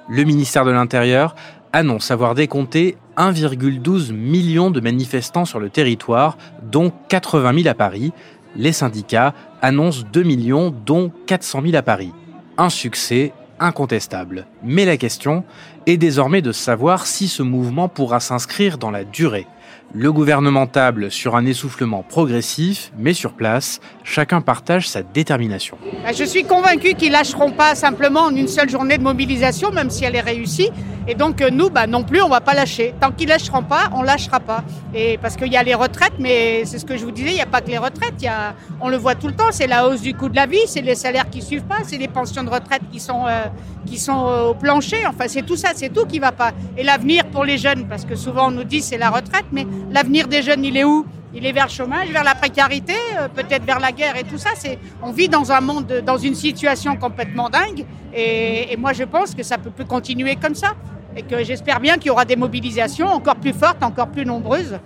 Le 0.08 0.22
ministère 0.24 0.64
de 0.64 0.70
l'Intérieur 0.70 1.34
annonce 1.72 2.10
avoir 2.10 2.34
décompté 2.34 2.96
1,12 3.16 4.12
million 4.12 4.70
de 4.70 4.80
manifestants 4.80 5.44
sur 5.44 5.58
le 5.58 5.68
territoire, 5.68 6.36
dont 6.62 6.92
80 7.08 7.62
000 7.62 7.68
à 7.68 7.74
Paris. 7.74 8.12
Les 8.54 8.72
syndicats 8.72 9.34
annoncent 9.62 10.04
2 10.12 10.22
millions, 10.22 10.74
dont 10.84 11.10
400 11.26 11.62
000 11.62 11.76
à 11.76 11.82
Paris. 11.82 12.12
Un 12.58 12.70
succès 12.70 13.32
incontestable. 13.58 14.46
Mais 14.62 14.84
la 14.84 14.96
question 14.96 15.44
est 15.86 15.96
désormais 15.96 16.42
de 16.42 16.52
savoir 16.52 17.06
si 17.06 17.28
ce 17.28 17.42
mouvement 17.42 17.88
pourra 17.88 18.20
s'inscrire 18.20 18.78
dans 18.78 18.90
la 18.90 19.04
durée. 19.04 19.46
Le 19.94 20.12
gouvernement 20.12 20.66
table 20.66 21.10
sur 21.10 21.36
un 21.36 21.46
essoufflement 21.46 22.02
progressif, 22.02 22.92
mais 22.98 23.14
sur 23.14 23.32
place, 23.32 23.80
chacun 24.02 24.40
partage 24.40 24.88
sa 24.88 25.02
détermination. 25.02 25.78
Bah, 26.02 26.12
je 26.12 26.24
suis 26.24 26.44
convaincu 26.44 26.94
qu'ils 26.94 27.12
lâcheront 27.12 27.52
pas 27.52 27.74
simplement 27.74 28.22
en 28.22 28.34
une 28.34 28.48
seule 28.48 28.68
journée 28.68 28.98
de 28.98 29.04
mobilisation, 29.04 29.70
même 29.70 29.90
si 29.90 30.04
elle 30.04 30.16
est 30.16 30.20
réussie. 30.20 30.70
Et 31.08 31.14
donc 31.14 31.40
euh, 31.40 31.50
nous, 31.50 31.70
bah, 31.70 31.86
non 31.86 32.02
plus, 32.02 32.20
on 32.20 32.28
va 32.28 32.40
pas 32.40 32.54
lâcher. 32.54 32.94
Tant 33.00 33.12
qu'ils 33.12 33.28
lâcheront 33.28 33.62
pas, 33.62 33.90
on 33.94 34.02
lâchera 34.02 34.40
pas. 34.40 34.64
Et 34.94 35.18
parce 35.18 35.36
qu'il 35.36 35.52
y 35.52 35.56
a 35.56 35.62
les 35.62 35.74
retraites, 35.74 36.14
mais 36.18 36.64
c'est 36.64 36.78
ce 36.78 36.84
que 36.84 36.96
je 36.96 37.04
vous 37.04 37.12
disais, 37.12 37.30
il 37.30 37.34
n'y 37.34 37.40
a 37.40 37.46
pas 37.46 37.60
que 37.60 37.70
les 37.70 37.78
retraites. 37.78 38.20
Y 38.20 38.26
a, 38.26 38.54
on 38.80 38.88
le 38.88 38.96
voit 38.96 39.14
tout 39.14 39.28
le 39.28 39.34
temps, 39.34 39.52
c'est 39.52 39.66
la 39.68 39.86
hausse 39.86 40.00
du 40.00 40.14
coût 40.14 40.28
de 40.28 40.36
la 40.36 40.46
vie, 40.46 40.66
c'est 40.66 40.80
les 40.80 40.96
salaires 40.96 41.30
qui 41.30 41.42
suivent 41.42 41.64
pas, 41.64 41.78
c'est 41.84 41.98
les 41.98 42.08
pensions 42.08 42.42
de 42.42 42.50
retraite 42.50 42.82
qui 42.90 42.98
sont 42.98 43.24
euh, 43.26 43.44
qui 43.86 43.98
sont 43.98 44.26
euh, 44.26 44.50
au 44.50 44.54
plancher. 44.54 45.06
Enfin, 45.06 45.26
c'est 45.28 45.42
tout 45.42 45.56
ça, 45.56 45.70
c'est 45.74 45.90
tout 45.90 46.06
qui 46.06 46.18
va 46.18 46.32
pas. 46.32 46.52
Et 46.76 46.82
l'avenir 46.82 47.26
pour 47.26 47.44
les 47.44 47.58
jeunes, 47.58 47.86
parce 47.86 48.04
que 48.04 48.16
souvent 48.16 48.48
on 48.48 48.50
nous 48.50 48.64
dit 48.64 48.82
c'est 48.82 48.98
la 48.98 49.10
retraite, 49.10 49.46
mais 49.52 49.66
l'avenir 49.92 50.26
des 50.26 50.42
jeunes, 50.42 50.64
il 50.64 50.76
est 50.76 50.84
où? 50.84 51.06
Il 51.34 51.44
est 51.44 51.52
vers 51.52 51.66
le 51.66 51.70
chômage, 51.70 52.08
vers 52.08 52.24
la 52.24 52.34
précarité, 52.34 52.94
peut-être 53.34 53.62
vers 53.64 53.78
la 53.78 53.92
guerre 53.92 54.16
et 54.16 54.24
tout 54.24 54.38
ça. 54.38 54.50
C'est, 54.56 54.78
on 55.02 55.12
vit 55.12 55.28
dans 55.28 55.52
un 55.52 55.60
monde, 55.60 56.02
dans 56.06 56.16
une 56.16 56.34
situation 56.34 56.96
complètement 56.96 57.50
dingue. 57.50 57.84
Et, 58.14 58.72
et 58.72 58.76
moi, 58.78 58.94
je 58.94 59.04
pense 59.04 59.34
que 59.34 59.42
ça 59.42 59.58
peut 59.58 59.70
plus 59.70 59.84
continuer 59.84 60.36
comme 60.36 60.54
ça 60.54 60.68
et 61.16 61.22
que 61.22 61.42
j'espère 61.42 61.80
bien 61.80 61.96
qu'il 61.96 62.08
y 62.08 62.10
aura 62.10 62.24
des 62.24 62.36
mobilisations 62.36 63.08
encore 63.08 63.36
plus 63.36 63.52
fortes, 63.52 63.82
encore 63.82 64.08
plus 64.08 64.26
nombreuses, 64.26 64.78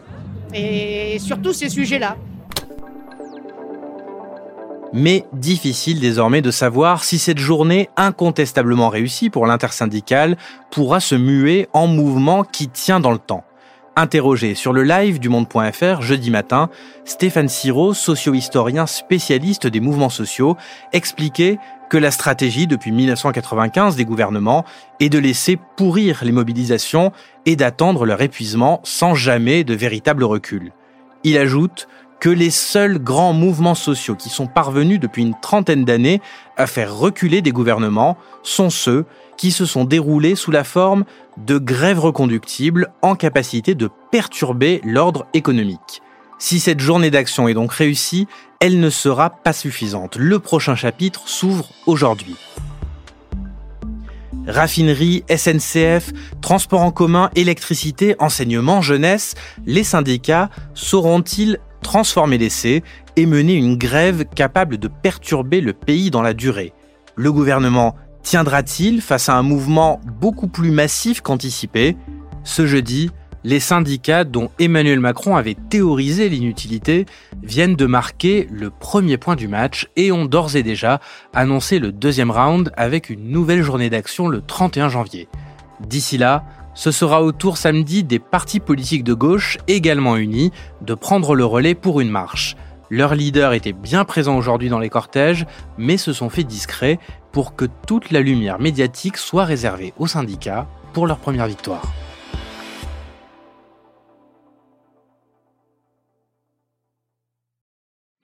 et 0.54 1.18
surtout 1.18 1.52
ces 1.52 1.68
sujets-là. 1.68 2.16
Mais 4.92 5.24
difficile 5.32 6.00
désormais 6.00 6.42
de 6.42 6.50
savoir 6.50 7.04
si 7.04 7.18
cette 7.18 7.38
journée 7.38 7.88
incontestablement 7.96 8.88
réussie 8.88 9.30
pour 9.30 9.46
l'intersyndicale 9.46 10.36
pourra 10.70 10.98
se 10.98 11.14
muer 11.14 11.68
en 11.72 11.86
mouvement 11.86 12.42
qui 12.42 12.68
tient 12.68 12.98
dans 12.98 13.12
le 13.12 13.18
temps. 13.18 13.44
Interrogé 13.96 14.54
sur 14.54 14.72
le 14.72 14.84
live 14.84 15.18
du 15.18 15.28
monde.fr 15.28 16.00
jeudi 16.00 16.30
matin, 16.30 16.70
Stéphane 17.04 17.48
Siro, 17.48 17.92
socio-historien 17.92 18.86
spécialiste 18.86 19.66
des 19.66 19.80
mouvements 19.80 20.10
sociaux, 20.10 20.56
expliquait 20.92 21.58
que 21.90 21.98
la 21.98 22.12
stratégie 22.12 22.68
depuis 22.68 22.92
1995 22.92 23.96
des 23.96 24.04
gouvernements 24.04 24.64
est 25.00 25.08
de 25.08 25.18
laisser 25.18 25.58
pourrir 25.76 26.20
les 26.22 26.30
mobilisations 26.30 27.10
et 27.46 27.56
d'attendre 27.56 28.06
leur 28.06 28.22
épuisement 28.22 28.80
sans 28.84 29.16
jamais 29.16 29.64
de 29.64 29.74
véritable 29.74 30.22
recul. 30.22 30.72
Il 31.24 31.36
ajoute 31.36 31.88
que 32.20 32.28
les 32.28 32.50
seuls 32.50 32.98
grands 32.98 33.32
mouvements 33.32 33.74
sociaux 33.74 34.14
qui 34.14 34.28
sont 34.28 34.46
parvenus 34.46 35.00
depuis 35.00 35.22
une 35.22 35.38
trentaine 35.40 35.84
d'années 35.84 36.20
à 36.56 36.66
faire 36.66 36.94
reculer 36.94 37.40
des 37.42 37.50
gouvernements 37.50 38.18
sont 38.42 38.70
ceux 38.70 39.06
qui 39.38 39.50
se 39.50 39.64
sont 39.64 39.84
déroulés 39.84 40.36
sous 40.36 40.50
la 40.50 40.64
forme 40.64 41.04
de 41.46 41.58
grèves 41.58 42.00
reconductibles 42.00 42.92
en 43.02 43.14
capacité 43.14 43.74
de 43.74 43.88
perturber 44.10 44.80
l'ordre 44.84 45.26
économique. 45.34 46.02
Si 46.38 46.60
cette 46.60 46.80
journée 46.80 47.10
d'action 47.10 47.48
est 47.48 47.54
donc 47.54 47.72
réussie, 47.72 48.26
elle 48.60 48.80
ne 48.80 48.90
sera 48.90 49.30
pas 49.30 49.52
suffisante. 49.52 50.16
Le 50.16 50.38
prochain 50.38 50.74
chapitre 50.74 51.28
s'ouvre 51.28 51.68
aujourd'hui. 51.86 52.36
Raffinerie, 54.46 55.24
SNCF, 55.28 56.12
transport 56.40 56.82
en 56.82 56.90
commun, 56.90 57.30
électricité, 57.34 58.16
enseignement, 58.18 58.80
jeunesse, 58.80 59.34
les 59.66 59.84
syndicats 59.84 60.50
sauront-ils 60.74 61.58
transformer 61.82 62.38
l'essai 62.38 62.82
et 63.16 63.26
mener 63.26 63.54
une 63.54 63.76
grève 63.76 64.24
capable 64.24 64.78
de 64.78 64.88
perturber 64.88 65.60
le 65.60 65.72
pays 65.72 66.10
dans 66.10 66.22
la 66.22 66.32
durée? 66.32 66.72
Le 67.16 67.32
gouvernement 67.32 67.96
tiendra-t-il 68.22 69.00
face 69.00 69.28
à 69.28 69.36
un 69.36 69.42
mouvement 69.42 70.00
beaucoup 70.20 70.48
plus 70.48 70.70
massif 70.70 71.20
qu'anticipé? 71.20 71.96
Ce 72.44 72.66
jeudi, 72.66 73.10
les 73.42 73.60
syndicats 73.60 74.24
dont 74.24 74.50
Emmanuel 74.58 75.00
Macron 75.00 75.36
avait 75.36 75.56
théorisé 75.70 76.28
l'inutilité 76.28 77.06
viennent 77.42 77.76
de 77.76 77.86
marquer 77.86 78.46
le 78.50 78.70
premier 78.70 79.16
point 79.16 79.36
du 79.36 79.48
match 79.48 79.88
et 79.96 80.12
ont 80.12 80.26
d'ores 80.26 80.56
et 80.56 80.62
déjà 80.62 81.00
annoncé 81.32 81.78
le 81.78 81.92
deuxième 81.92 82.30
round 82.30 82.70
avec 82.76 83.08
une 83.08 83.30
nouvelle 83.30 83.62
journée 83.62 83.90
d'action 83.90 84.28
le 84.28 84.42
31 84.42 84.90
janvier. 84.90 85.28
D'ici 85.86 86.18
là, 86.18 86.44
ce 86.74 86.90
sera 86.90 87.22
au 87.22 87.32
tour 87.32 87.56
samedi 87.56 88.04
des 88.04 88.18
partis 88.18 88.60
politiques 88.60 89.04
de 89.04 89.14
gauche 89.14 89.58
également 89.68 90.16
unis 90.16 90.52
de 90.82 90.94
prendre 90.94 91.34
le 91.34 91.44
relais 91.44 91.74
pour 91.74 92.00
une 92.00 92.10
marche. 92.10 92.56
Leurs 92.90 93.14
leaders 93.14 93.52
étaient 93.52 93.72
bien 93.72 94.04
présents 94.04 94.36
aujourd'hui 94.36 94.68
dans 94.68 94.80
les 94.80 94.88
cortèges, 94.88 95.46
mais 95.78 95.96
se 95.96 96.12
sont 96.12 96.28
fait 96.28 96.42
discrets 96.42 96.98
pour 97.32 97.56
que 97.56 97.66
toute 97.86 98.10
la 98.10 98.20
lumière 98.20 98.58
médiatique 98.58 99.16
soit 99.16 99.44
réservée 99.44 99.92
aux 99.98 100.06
syndicats 100.06 100.68
pour 100.92 101.06
leur 101.06 101.18
première 101.18 101.46
victoire. 101.46 101.82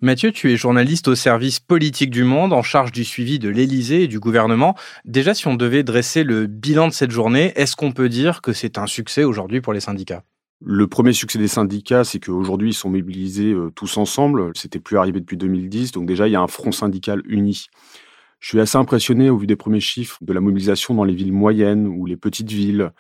Mathieu, 0.03 0.31
tu 0.31 0.53
es 0.53 0.57
journaliste 0.57 1.09
au 1.09 1.15
service 1.15 1.59
politique 1.59 2.11
du 2.11 2.23
Monde, 2.23 2.53
en 2.53 2.63
charge 2.63 2.93
du 2.93 3.03
suivi 3.03 3.39
de 3.39 3.49
l'Élysée 3.49 4.03
et 4.03 4.09
du 4.09 4.21
gouvernement. 4.21 4.77
Déjà, 5.07 5.33
si 5.33 5.47
on 5.47 5.55
devait 5.55 5.83
dresser 5.83 6.23
le 6.23 6.47
bilan 6.47 6.89
de 6.89 6.93
cette 6.93 7.11
journée, 7.11 7.53
est-ce 7.57 7.77
qu'on 7.77 7.93
peut 7.93 8.11
dire 8.11 8.43
que 8.43 8.53
c'est 8.53 8.77
un 8.77 8.87
succès 8.87 9.25
aujourd'hui 9.25 9.63
pour 9.63 9.73
les 9.73 9.81
syndicats? 9.81 10.23
Le 10.63 10.87
premier 10.87 11.15
succès 11.15 11.39
des 11.39 11.49
syndicats, 11.49 12.05
c'est 12.05 12.21
qu'aujourd'hui, 12.21 12.71
ils 12.71 12.75
sont 12.75 12.91
mobilisés 12.91 13.53
euh, 13.53 13.71
tous 13.75 13.97
ensemble. 13.97 14.53
C'était 14.55 14.81
plus 14.81 14.99
arrivé 14.99 15.21
depuis 15.21 15.37
2010. 15.39 15.93
Donc 15.93 16.07
déjà, 16.07 16.29
il 16.29 16.33
y 16.33 16.37
a 16.37 16.41
un 16.41 16.47
front 16.47 16.73
syndical 16.73 17.23
uni. 17.27 17.67
Je 18.38 18.49
suis 18.49 18.61
assez 18.61 18.76
impressionné 18.76 19.31
au 19.31 19.38
vu 19.38 19.47
des 19.47 19.57
premiers 19.57 19.81
chiffres 19.81 20.19
de 20.21 20.33
la 20.33 20.40
mobilisation 20.40 20.95
dans 20.95 21.05
les 21.05 21.14
villes 21.14 21.33
moyennes 21.33 21.87
ou 21.87 22.07
les 22.07 22.16
petites 22.16 22.50
villes. 22.50 22.93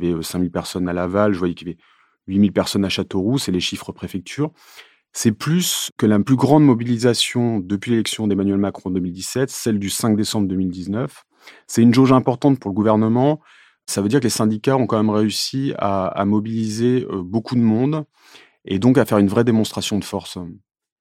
Il 0.00 0.08
y 0.08 0.12
avait 0.12 0.22
5000 0.22 0.48
euh, 0.48 0.50
personnes 0.50 0.88
à 0.88 0.92
Laval, 0.92 1.32
je 1.32 1.38
voyais 1.38 1.54
qu'il 1.54 1.68
y 1.68 1.70
avait 1.70 1.78
8000 2.28 2.52
personnes 2.52 2.84
à 2.84 2.88
Châteauroux, 2.88 3.38
c'est 3.38 3.52
les 3.52 3.60
chiffres 3.60 3.92
préfecture 3.92 4.52
c'est 5.16 5.32
plus 5.32 5.90
que 5.96 6.04
la 6.04 6.20
plus 6.20 6.36
grande 6.36 6.62
mobilisation 6.62 7.58
depuis 7.58 7.92
l'élection 7.92 8.26
d'Emmanuel 8.26 8.58
Macron 8.58 8.90
en 8.90 8.92
2017, 8.92 9.48
celle 9.48 9.78
du 9.78 9.88
5 9.88 10.14
décembre 10.14 10.46
2019. 10.46 11.24
C'est 11.66 11.80
une 11.80 11.94
jauge 11.94 12.12
importante 12.12 12.60
pour 12.60 12.70
le 12.70 12.74
gouvernement. 12.74 13.40
Ça 13.86 14.02
veut 14.02 14.08
dire 14.08 14.20
que 14.20 14.24
les 14.24 14.30
syndicats 14.30 14.76
ont 14.76 14.86
quand 14.86 14.98
même 14.98 15.08
réussi 15.08 15.72
à, 15.78 16.22
mobiliser 16.26 17.06
euh, 17.10 17.22
beaucoup 17.22 17.54
de 17.54 17.62
monde 17.62 18.04
et 18.66 18.78
donc 18.78 18.98
à 18.98 19.06
faire 19.06 19.16
une 19.16 19.28
vraie 19.28 19.44
démonstration 19.44 19.98
de 19.98 20.04
force. 20.04 20.36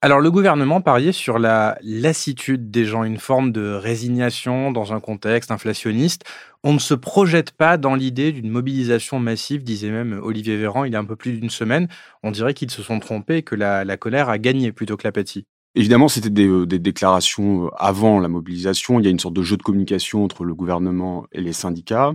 Alors 0.02 0.20
le 0.20 0.30
gouvernement 0.30 0.82
pariait 0.82 1.12
sur 1.12 1.40
la 1.40 1.78
lassitude 1.82 2.70
des 2.70 2.86
gens, 2.86 3.04
une 3.04 3.18
forme 3.18 3.52
de 3.52 3.72
résignation 3.72 4.72
dans 4.72 4.94
un 4.94 5.00
contexte 5.00 5.52
inflationniste. 5.52 6.24
On 6.64 6.74
ne 6.74 6.80
se 6.80 6.94
projette 6.94 7.52
pas 7.52 7.78
dans 7.78 7.96
l'idée 7.96 8.32
d'une 8.32 8.50
mobilisation 8.50 9.20
massive, 9.20 9.64
disait 9.64 9.90
même 9.90 10.20
Olivier 10.22 10.58
Véran 10.58 10.84
il 10.84 10.94
y 10.94 10.96
a 10.96 11.00
un 11.00 11.06
peu 11.06 11.16
plus 11.16 11.40
d'une 11.40 11.50
semaine. 11.50 11.88
On 12.24 12.32
dirait 12.32 12.54
qu'ils 12.54 12.70
se 12.72 12.84
sont 12.84 13.00
trompés, 13.00 13.42
que 13.42 13.56
la, 13.56 13.98
colère 13.98 14.30
a 14.30 14.38
gagné 14.38 14.72
plutôt 14.72 14.98
que 14.98 15.06
l'apathie. 15.06 15.46
Évidemment, 15.74 16.08
c'était 16.08 16.30
des, 16.30 16.48
euh, 16.48 16.66
des, 16.66 16.80
déclarations 16.80 17.66
euh, 17.66 17.70
avant 17.78 18.20
la 18.20 18.28
mobilisation. 18.28 19.00
Il 19.00 19.06
y 19.06 19.08
a 19.08 19.12
une 19.12 19.20
sorte 19.20 19.34
de 19.34 19.42
jeu 19.42 19.58
de 19.58 19.64
communication 19.64 20.24
entre 20.24 20.44
le 20.44 20.56
gouvernement 20.56 21.26
et 21.32 21.42
les 21.42 21.52
syndicats. 21.52 22.14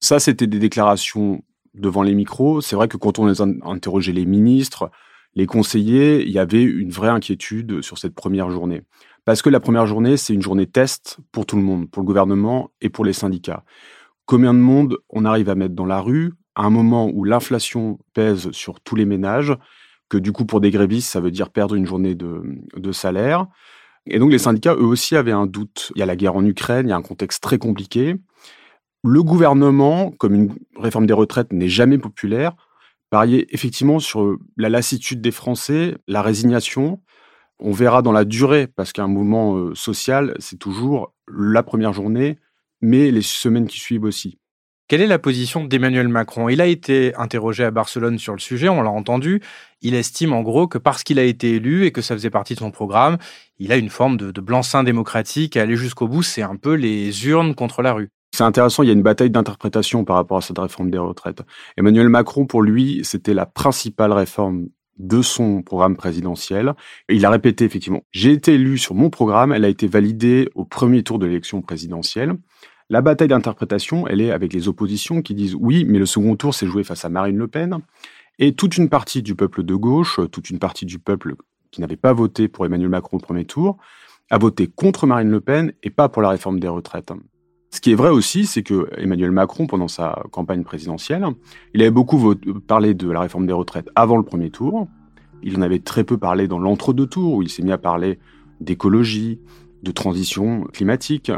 Ça, 0.00 0.18
c'était 0.18 0.46
des 0.46 0.58
déclarations 0.58 1.42
devant 1.74 2.02
les 2.02 2.14
micros. 2.14 2.60
C'est 2.60 2.76
vrai 2.76 2.88
que 2.88 2.96
quand 2.96 3.18
on 3.18 3.26
les 3.26 3.40
interrogeait 3.40 4.12
les 4.12 4.26
ministres, 4.26 4.90
les 5.34 5.46
conseillers, 5.46 6.24
il 6.24 6.32
y 6.32 6.38
avait 6.38 6.62
une 6.62 6.90
vraie 6.90 7.08
inquiétude 7.08 7.82
sur 7.82 7.98
cette 7.98 8.14
première 8.14 8.50
journée. 8.50 8.82
Parce 9.24 9.42
que 9.42 9.50
la 9.50 9.60
première 9.60 9.86
journée, 9.86 10.16
c'est 10.16 10.34
une 10.34 10.42
journée 10.42 10.66
test 10.66 11.18
pour 11.30 11.46
tout 11.46 11.56
le 11.56 11.62
monde, 11.62 11.90
pour 11.90 12.02
le 12.02 12.06
gouvernement 12.06 12.70
et 12.80 12.88
pour 12.88 13.04
les 13.04 13.12
syndicats. 13.12 13.64
Combien 14.26 14.54
de 14.54 14.58
monde 14.58 14.98
on 15.08 15.24
arrive 15.24 15.48
à 15.48 15.54
mettre 15.54 15.74
dans 15.74 15.86
la 15.86 16.00
rue 16.00 16.32
à 16.54 16.64
un 16.64 16.70
moment 16.70 17.10
où 17.12 17.24
l'inflation 17.24 17.98
pèse 18.12 18.50
sur 18.50 18.80
tous 18.80 18.96
les 18.96 19.04
ménages, 19.04 19.56
que 20.08 20.18
du 20.18 20.32
coup 20.32 20.44
pour 20.44 20.60
des 20.60 20.70
grévistes, 20.70 21.10
ça 21.10 21.20
veut 21.20 21.30
dire 21.30 21.50
perdre 21.50 21.74
une 21.74 21.86
journée 21.86 22.14
de, 22.14 22.42
de 22.76 22.92
salaire? 22.92 23.46
Et 24.06 24.18
donc 24.18 24.32
les 24.32 24.38
syndicats, 24.38 24.74
eux 24.74 24.84
aussi, 24.84 25.14
avaient 25.14 25.30
un 25.30 25.46
doute. 25.46 25.92
Il 25.94 26.00
y 26.00 26.02
a 26.02 26.06
la 26.06 26.16
guerre 26.16 26.34
en 26.34 26.44
Ukraine, 26.44 26.88
il 26.88 26.90
y 26.90 26.92
a 26.92 26.96
un 26.96 27.02
contexte 27.02 27.42
très 27.42 27.58
compliqué. 27.58 28.16
Le 29.04 29.22
gouvernement, 29.22 30.10
comme 30.10 30.34
une 30.34 30.54
réforme 30.76 31.06
des 31.06 31.12
retraites 31.12 31.52
n'est 31.52 31.68
jamais 31.68 31.98
populaire, 31.98 32.54
parier 33.10 33.52
effectivement 33.54 33.98
sur 33.98 34.36
la 34.56 34.68
lassitude 34.68 35.20
des 35.20 35.30
Français, 35.32 35.96
la 36.06 36.22
résignation. 36.22 37.00
On 37.58 37.72
verra 37.72 38.00
dans 38.00 38.12
la 38.12 38.24
durée, 38.24 38.66
parce 38.66 38.92
qu'un 38.92 39.08
mouvement 39.08 39.56
euh, 39.56 39.74
social, 39.74 40.34
c'est 40.38 40.58
toujours 40.58 41.12
la 41.28 41.62
première 41.62 41.92
journée, 41.92 42.38
mais 42.80 43.10
les 43.10 43.22
semaines 43.22 43.66
qui 43.66 43.78
suivent 43.78 44.04
aussi. 44.04 44.38
Quelle 44.90 45.02
est 45.02 45.06
la 45.06 45.20
position 45.20 45.64
d'Emmanuel 45.64 46.08
Macron? 46.08 46.48
Il 46.48 46.60
a 46.60 46.66
été 46.66 47.14
interrogé 47.14 47.62
à 47.62 47.70
Barcelone 47.70 48.18
sur 48.18 48.32
le 48.32 48.40
sujet, 48.40 48.68
on 48.68 48.82
l'a 48.82 48.90
entendu. 48.90 49.40
Il 49.82 49.94
estime 49.94 50.32
en 50.32 50.42
gros 50.42 50.66
que 50.66 50.78
parce 50.78 51.04
qu'il 51.04 51.20
a 51.20 51.22
été 51.22 51.54
élu 51.54 51.84
et 51.84 51.92
que 51.92 52.02
ça 52.02 52.16
faisait 52.16 52.28
partie 52.28 52.54
de 52.54 52.58
son 52.58 52.72
programme, 52.72 53.16
il 53.58 53.70
a 53.70 53.76
une 53.76 53.88
forme 53.88 54.16
de, 54.16 54.40
blanc-seing 54.40 54.82
démocratique 54.82 55.56
aller 55.56 55.76
jusqu'au 55.76 56.08
bout. 56.08 56.24
C'est 56.24 56.42
un 56.42 56.56
peu 56.56 56.74
les 56.74 57.28
urnes 57.28 57.54
contre 57.54 57.82
la 57.82 57.92
rue. 57.92 58.10
C'est 58.40 58.46
intéressant, 58.46 58.82
il 58.82 58.86
y 58.86 58.88
a 58.88 58.94
une 58.94 59.02
bataille 59.02 59.28
d'interprétation 59.28 60.06
par 60.06 60.16
rapport 60.16 60.38
à 60.38 60.40
cette 60.40 60.58
réforme 60.58 60.90
des 60.90 60.96
retraites. 60.96 61.42
Emmanuel 61.76 62.08
Macron, 62.08 62.46
pour 62.46 62.62
lui, 62.62 63.02
c'était 63.04 63.34
la 63.34 63.44
principale 63.44 64.12
réforme 64.14 64.68
de 64.96 65.20
son 65.20 65.60
programme 65.60 65.94
présidentiel. 65.94 66.72
il 67.10 67.26
a 67.26 67.28
répété 67.28 67.66
effectivement, 67.66 68.00
j'ai 68.12 68.32
été 68.32 68.54
élu 68.54 68.78
sur 68.78 68.94
mon 68.94 69.10
programme, 69.10 69.52
elle 69.52 69.66
a 69.66 69.68
été 69.68 69.86
validée 69.86 70.48
au 70.54 70.64
premier 70.64 71.02
tour 71.02 71.18
de 71.18 71.26
l'élection 71.26 71.60
présidentielle. 71.60 72.32
La 72.88 73.02
bataille 73.02 73.28
d'interprétation, 73.28 74.08
elle 74.08 74.22
est 74.22 74.30
avec 74.30 74.54
les 74.54 74.68
oppositions 74.68 75.20
qui 75.20 75.34
disent 75.34 75.54
oui, 75.60 75.84
mais 75.86 75.98
le 75.98 76.06
second 76.06 76.34
tour 76.34 76.54
s'est 76.54 76.66
joué 76.66 76.82
face 76.82 77.04
à 77.04 77.10
Marine 77.10 77.36
Le 77.36 77.46
Pen. 77.46 77.80
Et 78.38 78.54
toute 78.54 78.78
une 78.78 78.88
partie 78.88 79.20
du 79.20 79.34
peuple 79.34 79.64
de 79.64 79.74
gauche, 79.74 80.18
toute 80.32 80.48
une 80.48 80.58
partie 80.58 80.86
du 80.86 80.98
peuple 80.98 81.34
qui 81.70 81.82
n'avait 81.82 81.96
pas 81.96 82.14
voté 82.14 82.48
pour 82.48 82.64
Emmanuel 82.64 82.88
Macron 82.88 83.18
au 83.18 83.20
premier 83.20 83.44
tour, 83.44 83.76
a 84.30 84.38
voté 84.38 84.66
contre 84.66 85.06
Marine 85.06 85.30
Le 85.30 85.42
Pen 85.42 85.74
et 85.82 85.90
pas 85.90 86.08
pour 86.08 86.22
la 86.22 86.30
réforme 86.30 86.58
des 86.58 86.68
retraites. 86.68 87.12
Ce 87.72 87.80
qui 87.80 87.92
est 87.92 87.94
vrai 87.94 88.10
aussi, 88.10 88.46
c'est 88.46 88.62
que 88.62 88.88
Emmanuel 88.98 89.30
Macron, 89.30 89.66
pendant 89.66 89.86
sa 89.86 90.24
campagne 90.32 90.64
présidentielle, 90.64 91.24
il 91.72 91.82
avait 91.82 91.90
beaucoup 91.90 92.34
parlé 92.66 92.94
de 92.94 93.08
la 93.08 93.20
réforme 93.20 93.46
des 93.46 93.52
retraites 93.52 93.88
avant 93.94 94.16
le 94.16 94.24
premier 94.24 94.50
tour. 94.50 94.88
Il 95.42 95.56
en 95.56 95.62
avait 95.62 95.78
très 95.78 96.02
peu 96.02 96.18
parlé 96.18 96.48
dans 96.48 96.58
l'entre-deux 96.58 97.06
tours, 97.06 97.34
où 97.34 97.42
il 97.42 97.48
s'est 97.48 97.62
mis 97.62 97.70
à 97.72 97.78
parler 97.78 98.18
d'écologie, 98.60 99.38
de 99.82 99.92
transition 99.92 100.64
climatique. 100.72 101.30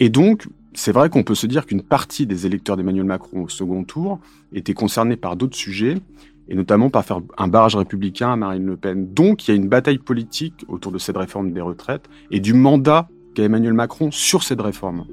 Et 0.00 0.08
donc, 0.08 0.48
c'est 0.74 0.92
vrai 0.92 1.08
qu'on 1.08 1.22
peut 1.22 1.36
se 1.36 1.46
dire 1.46 1.64
qu'une 1.64 1.82
partie 1.82 2.26
des 2.26 2.44
électeurs 2.44 2.76
d'Emmanuel 2.76 3.04
Macron 3.04 3.44
au 3.44 3.48
second 3.48 3.84
tour 3.84 4.18
étaient 4.52 4.74
concernés 4.74 5.16
par 5.16 5.36
d'autres 5.36 5.56
sujets, 5.56 5.94
et 6.48 6.54
notamment 6.54 6.90
par 6.90 7.04
faire 7.04 7.20
un 7.38 7.48
barrage 7.48 7.76
républicain 7.76 8.32
à 8.32 8.36
Marine 8.36 8.66
Le 8.66 8.76
Pen. 8.76 9.12
Donc, 9.14 9.46
il 9.46 9.52
y 9.52 9.54
a 9.54 9.56
une 9.56 9.68
bataille 9.68 9.98
politique 9.98 10.64
autour 10.68 10.92
de 10.92 10.98
cette 10.98 11.16
réforme 11.16 11.52
des 11.52 11.60
retraites 11.60 12.10
et 12.30 12.40
du 12.40 12.52
mandat 12.52 13.08
qu'a 13.34 13.44
Emmanuel 13.44 13.74
Macron 13.74 14.10
sur 14.10 14.42
cette 14.42 14.60
réforme. 14.60 15.06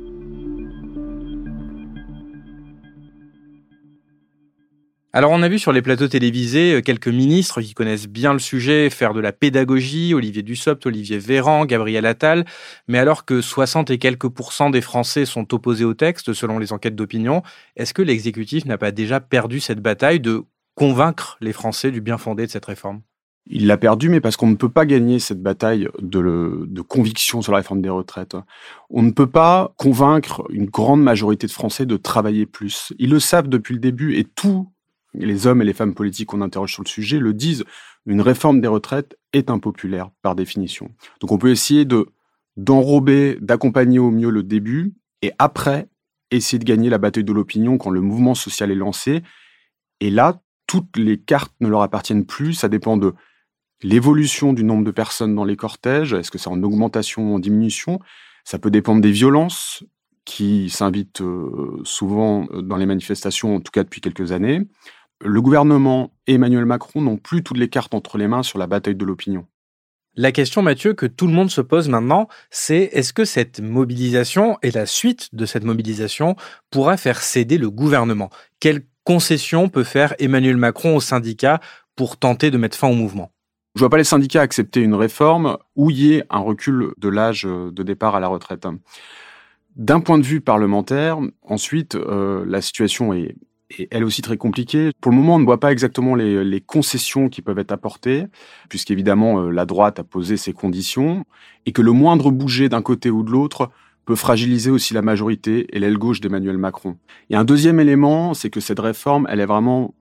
Alors 5.16 5.30
on 5.30 5.44
a 5.44 5.48
vu 5.48 5.60
sur 5.60 5.72
les 5.72 5.84
plateaux 5.84 6.08
télévisés 6.08 6.74
euh, 6.74 6.82
quelques 6.82 7.08
ministres 7.08 7.62
qui 7.62 7.76
connaissent 7.76 8.08
bien 8.08 8.34
le 8.34 8.40
sujet 8.40 8.90
faire 8.90 9.14
de 9.14 9.20
la 9.20 9.32
pédagogie, 9.32 10.16
Olivier 10.16 10.42
Dussopt, 10.42 10.88
Olivier 10.88 11.20
Véran, 11.20 11.68
Gabriel 11.68 12.08
Attal, 12.08 12.46
mais 12.88 12.98
alors 12.98 13.24
que 13.24 13.40
60 13.40 13.92
et 13.92 14.00
quelques 14.00 14.28
pourcents 14.28 14.72
des 14.72 14.82
Français 14.82 15.26
sont 15.26 15.54
opposés 15.54 15.86
au 15.86 15.94
texte 15.94 16.34
selon 16.34 16.58
les 16.58 16.74
enquêtes 16.74 16.96
d'opinion, 16.96 17.44
est-ce 17.76 17.94
que 17.94 18.02
l'exécutif 18.02 18.66
n'a 18.66 18.80
pas 18.80 18.90
déjà 18.90 19.20
perdu 19.20 19.60
cette 19.60 19.82
bataille 19.82 20.20
de 20.20 20.46
convaincre 20.74 21.38
les 21.42 21.54
Français 21.54 21.92
du 21.92 22.02
bien 22.02 22.18
fondé 22.18 22.48
de 22.48 22.52
cette 22.52 22.66
réforme? 22.66 23.02
Il 23.46 23.68
l'a 23.68 23.78
perdu, 23.78 24.10
mais 24.10 24.22
parce 24.22 24.36
qu'on 24.36 24.48
ne 24.48 24.56
peut 24.56 24.70
pas 24.70 24.88
gagner 24.88 25.20
cette 25.20 25.44
bataille 25.44 25.90
de, 26.00 26.66
de, 26.66 26.82
conviction 26.82 27.44
sur 27.44 27.52
la 27.52 27.58
réforme 27.58 27.82
des 27.82 27.90
retraites. 27.90 28.36
On 28.90 29.04
ne 29.04 29.12
peut 29.12 29.28
pas 29.28 29.74
convaincre 29.78 30.44
une 30.50 30.66
grande 30.66 31.04
majorité 31.04 31.46
de 31.46 31.52
Français 31.52 31.86
de 31.86 31.98
travailler 31.98 32.48
plus. 32.48 32.94
Ils 32.98 33.12
le 33.12 33.20
savent 33.20 33.50
depuis 33.50 33.74
le 33.74 33.82
début 33.82 34.16
et 34.16 34.24
tout 34.24 34.73
les 35.14 35.48
hommes 35.48 35.62
et 35.62 35.66
les 35.66 35.74
femmes 35.74 35.94
politiques 35.94 36.30
qu'on 36.30 36.42
interroge 36.42 36.74
sur 36.74 36.84
le 36.84 36.90
sujet 36.90 37.20
le 37.20 37.34
disent, 37.34 37.64
une 38.06 38.22
réforme 38.22 38.62
des 38.62 38.68
retraites 38.68 39.18
est 39.32 39.50
impopulaire 39.50 40.10
par 40.22 40.36
définition. 40.36 40.92
Donc 41.22 41.32
on 41.32 41.38
peut 41.38 41.52
essayer 41.52 41.86
de 41.86 42.08
d'enrober, 42.56 43.38
d'accompagner 43.42 43.98
au 43.98 44.12
mieux 44.12 44.30
le 44.30 44.44
début 44.44 44.94
et 45.24 45.32
après 45.40 45.88
essayer 46.30 46.60
de 46.60 46.64
gagner 46.64 46.90
la 46.90 47.00
bataille 47.00 47.24
de 47.24 47.34
l'opinion 47.34 47.80
quand 47.80 47.90
le 47.90 48.02
mouvement 48.02 48.36
social 48.36 48.70
est 48.70 48.76
lancé. 48.76 49.24
Et 50.02 50.12
là, 50.12 50.40
toutes 50.68 50.98
les 50.98 51.18
cartes 51.18 51.54
ne 51.62 51.68
leur 51.68 51.82
appartiennent 51.82 52.26
plus, 52.26 52.54
ça 52.54 52.70
dépend 52.70 52.96
de 52.96 53.14
l'évolution 53.82 54.54
du 54.54 54.64
nombre 54.64 54.84
de 54.84 54.92
personnes 54.92 55.34
dans 55.34 55.46
les 55.46 55.56
cortèges, 55.56 56.14
est-ce 56.14 56.30
que 56.30 56.38
c'est 56.38 56.50
en 56.50 56.62
augmentation 56.62 57.32
ou 57.32 57.36
en 57.36 57.40
diminution? 57.40 58.00
Ça 58.44 58.60
peut 58.60 58.72
dépendre 58.72 59.02
des 59.02 59.12
violences 59.12 59.84
qui 60.26 60.70
s'invitent 60.70 61.22
euh, 61.22 61.82
souvent 61.84 62.48
dans 62.54 62.78
les 62.78 62.86
manifestations, 62.86 63.56
en 63.56 63.60
tout 63.60 63.72
cas 63.72 63.84
depuis 63.84 64.00
quelques 64.00 64.32
années 64.32 64.68
le 65.24 65.42
gouvernement 65.42 66.12
et 66.28 66.36
Emmanuel 66.36 66.66
Macron 66.66 67.02
n'ont 67.02 67.18
plus 67.18 67.44
toutes 67.44 67.58
les 67.58 67.70
cartes 67.70 67.94
entre 67.94 68.18
les 68.18 68.28
mains 68.28 68.44
sur 68.44 68.60
la 68.60 68.68
bataille 68.68 68.96
de 68.96 69.06
l'opinion. 69.06 69.46
La 70.16 70.32
question, 70.32 70.62
Mathieu, 70.62 70.94
que 70.94 71.08
tout 71.08 71.26
le 71.26 71.34
monde 71.34 71.50
se 71.50 71.62
pose 71.62 71.90
maintenant, 71.90 72.28
c'est 72.52 72.90
est-ce 72.94 73.14
que 73.14 73.26
cette 73.26 73.62
mobilisation 73.62 74.60
et 74.62 74.70
la 74.70 74.86
suite 74.86 75.34
de 75.34 75.48
cette 75.48 75.64
mobilisation 75.64 76.36
pourra 76.70 76.98
faire 76.98 77.22
céder 77.22 77.58
le 77.58 77.72
gouvernement? 77.72 78.30
Quelle 78.60 78.84
concession 79.06 79.70
peut 79.70 79.84
faire 79.84 80.14
Emmanuel 80.20 80.58
Macron 80.58 80.96
aux 80.96 81.02
syndicats 81.02 81.60
pour 81.96 82.18
tenter 82.18 82.52
de 82.52 82.58
mettre 82.60 82.78
fin 82.78 82.90
au 82.90 82.94
mouvement? 82.94 83.32
Je 83.74 83.80
ne 83.80 83.86
vois 83.86 83.90
pas 83.90 83.98
les 83.98 84.04
syndicats 84.04 84.42
accepter 84.42 84.82
une 84.82 84.94
réforme 84.94 85.58
où 85.76 85.90
il 85.90 85.98
y 85.98 86.14
ait 86.14 86.24
un 86.30 86.40
recul 86.40 86.94
de 87.00 87.10
l'âge 87.10 87.44
de 87.44 87.84
départ 87.84 88.16
à 88.16 88.20
la 88.20 88.28
retraite. 88.28 88.68
D'un 89.76 90.00
point 90.00 90.20
de 90.20 90.26
vue 90.26 90.42
parlementaire, 90.42 91.18
ensuite, 91.42 91.96
euh, 91.96 92.46
la 92.48 92.62
situation 92.62 93.14
est 93.14 93.36
est 93.80 93.88
elle 93.92 94.04
aussi 94.04 94.22
très 94.22 94.38
compliquée. 94.38 94.92
Pour 95.02 95.12
le 95.12 95.18
moment, 95.18 95.36
on 95.36 95.40
ne 95.40 95.46
voit 95.46 95.60
pas 95.60 95.72
exactement 95.72 96.16
les, 96.16 96.62
concessions 96.62 97.30
qui 97.30 97.42
peuvent 97.42 97.60
être 97.60 97.72
apportées, 97.72 98.26
puisqu'évidemment, 98.70 99.42
euh, 99.42 99.50
la 99.52 99.66
droite 99.66 100.00
a 100.00 100.04
posé 100.04 100.38
ses 100.38 100.54
conditions, 100.54 101.26
et 101.66 101.72
que 101.72 101.82
le 101.82 101.92
moindre 101.92 102.32
bouger 102.32 102.70
d'un 102.70 102.82
côté 102.82 103.10
ou 103.10 103.24
de 103.24 103.32
l'autre 103.32 103.70
peut 104.06 104.16
fragiliser 104.16 104.70
aussi 104.70 104.94
la 104.94 105.02
majorité 105.02 105.68
et 105.76 105.80
l'aile 105.80 105.98
gauche 105.98 106.20
d'Emmanuel 106.20 106.58
Macron. 106.58 106.98
Et 107.30 107.36
un 107.36 107.46
deuxième 107.46 107.80
élément, 107.80 108.34
c'est 108.34 108.50
que 108.50 108.60
cette 108.60 108.80
réforme, 108.80 109.28
elle 109.30 109.40
est 109.40 109.46
vraiment 109.46 109.94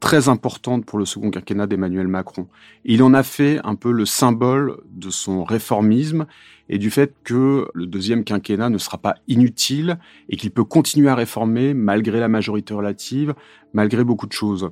très 0.00 0.28
importante 0.28 0.86
pour 0.86 0.98
le 0.98 1.04
second 1.04 1.30
quinquennat 1.30 1.66
d'Emmanuel 1.66 2.08
Macron. 2.08 2.48
Il 2.84 3.02
en 3.02 3.12
a 3.14 3.22
fait 3.22 3.60
un 3.64 3.74
peu 3.74 3.92
le 3.92 4.06
symbole 4.06 4.78
de 4.90 5.10
son 5.10 5.44
réformisme 5.44 6.26
et 6.70 6.78
du 6.78 6.90
fait 6.90 7.14
que 7.22 7.68
le 7.74 7.86
deuxième 7.86 8.24
quinquennat 8.24 8.70
ne 8.70 8.78
sera 8.78 8.96
pas 8.96 9.16
inutile 9.28 9.98
et 10.28 10.36
qu'il 10.36 10.50
peut 10.50 10.64
continuer 10.64 11.10
à 11.10 11.14
réformer 11.14 11.74
malgré 11.74 12.18
la 12.18 12.28
majorité 12.28 12.72
relative, 12.72 13.34
malgré 13.74 14.02
beaucoup 14.02 14.26
de 14.26 14.32
choses. 14.32 14.70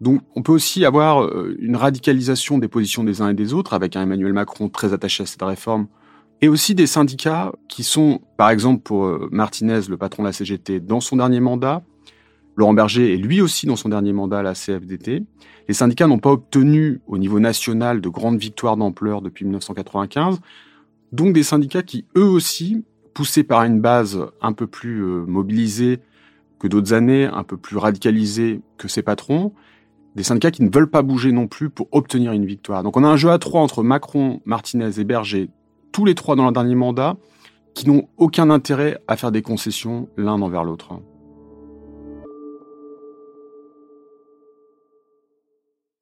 Donc 0.00 0.22
on 0.34 0.42
peut 0.42 0.52
aussi 0.52 0.84
avoir 0.84 1.22
euh, 1.22 1.54
une 1.60 1.76
radicalisation 1.76 2.58
des 2.58 2.68
positions 2.68 3.04
des 3.04 3.20
uns 3.20 3.28
et 3.28 3.34
des 3.34 3.52
autres 3.52 3.74
avec 3.74 3.94
un 3.94 4.02
Emmanuel 4.02 4.32
Macron 4.32 4.68
très 4.68 4.92
attaché 4.92 5.22
à 5.22 5.26
cette 5.26 5.42
réforme 5.42 5.86
et 6.40 6.48
aussi 6.48 6.74
des 6.74 6.88
syndicats 6.88 7.52
qui 7.68 7.84
sont, 7.84 8.20
par 8.36 8.50
exemple 8.50 8.82
pour 8.82 9.04
euh, 9.04 9.28
Martinez, 9.30 9.82
le 9.88 9.96
patron 9.96 10.24
de 10.24 10.28
la 10.28 10.32
CGT, 10.32 10.80
dans 10.80 11.00
son 11.00 11.16
dernier 11.16 11.38
mandat, 11.38 11.82
Laurent 12.56 12.74
Berger 12.74 13.14
est 13.14 13.16
lui 13.16 13.40
aussi 13.40 13.66
dans 13.66 13.76
son 13.76 13.88
dernier 13.88 14.12
mandat 14.12 14.40
à 14.40 14.42
la 14.42 14.54
CFDT. 14.54 15.24
Les 15.68 15.74
syndicats 15.74 16.06
n'ont 16.06 16.18
pas 16.18 16.32
obtenu 16.32 17.00
au 17.06 17.18
niveau 17.18 17.40
national 17.40 18.00
de 18.00 18.08
grandes 18.08 18.38
victoires 18.38 18.76
d'ampleur 18.76 19.22
depuis 19.22 19.44
1995. 19.44 20.40
Donc 21.12 21.32
des 21.32 21.42
syndicats 21.42 21.82
qui, 21.82 22.04
eux 22.16 22.26
aussi, 22.26 22.84
poussés 23.14 23.44
par 23.44 23.64
une 23.64 23.80
base 23.80 24.18
un 24.40 24.52
peu 24.52 24.66
plus 24.66 25.02
euh, 25.02 25.24
mobilisée 25.26 26.00
que 26.58 26.68
d'autres 26.68 26.92
années, 26.92 27.24
un 27.24 27.42
peu 27.42 27.56
plus 27.56 27.76
radicalisée 27.76 28.60
que 28.78 28.88
ses 28.88 29.02
patrons, 29.02 29.52
des 30.14 30.22
syndicats 30.22 30.50
qui 30.50 30.62
ne 30.62 30.70
veulent 30.70 30.90
pas 30.90 31.02
bouger 31.02 31.32
non 31.32 31.46
plus 31.46 31.70
pour 31.70 31.88
obtenir 31.92 32.32
une 32.32 32.46
victoire. 32.46 32.82
Donc 32.82 32.96
on 32.96 33.04
a 33.04 33.08
un 33.08 33.16
jeu 33.16 33.30
à 33.30 33.38
trois 33.38 33.62
entre 33.62 33.82
Macron, 33.82 34.40
Martinez 34.44 35.00
et 35.00 35.04
Berger, 35.04 35.50
tous 35.90 36.04
les 36.04 36.14
trois 36.14 36.36
dans 36.36 36.44
leur 36.44 36.52
dernier 36.52 36.74
mandat, 36.74 37.16
qui 37.74 37.88
n'ont 37.88 38.08
aucun 38.18 38.50
intérêt 38.50 38.98
à 39.08 39.16
faire 39.16 39.32
des 39.32 39.42
concessions 39.42 40.08
l'un 40.16 40.40
envers 40.42 40.64
l'autre. 40.64 40.92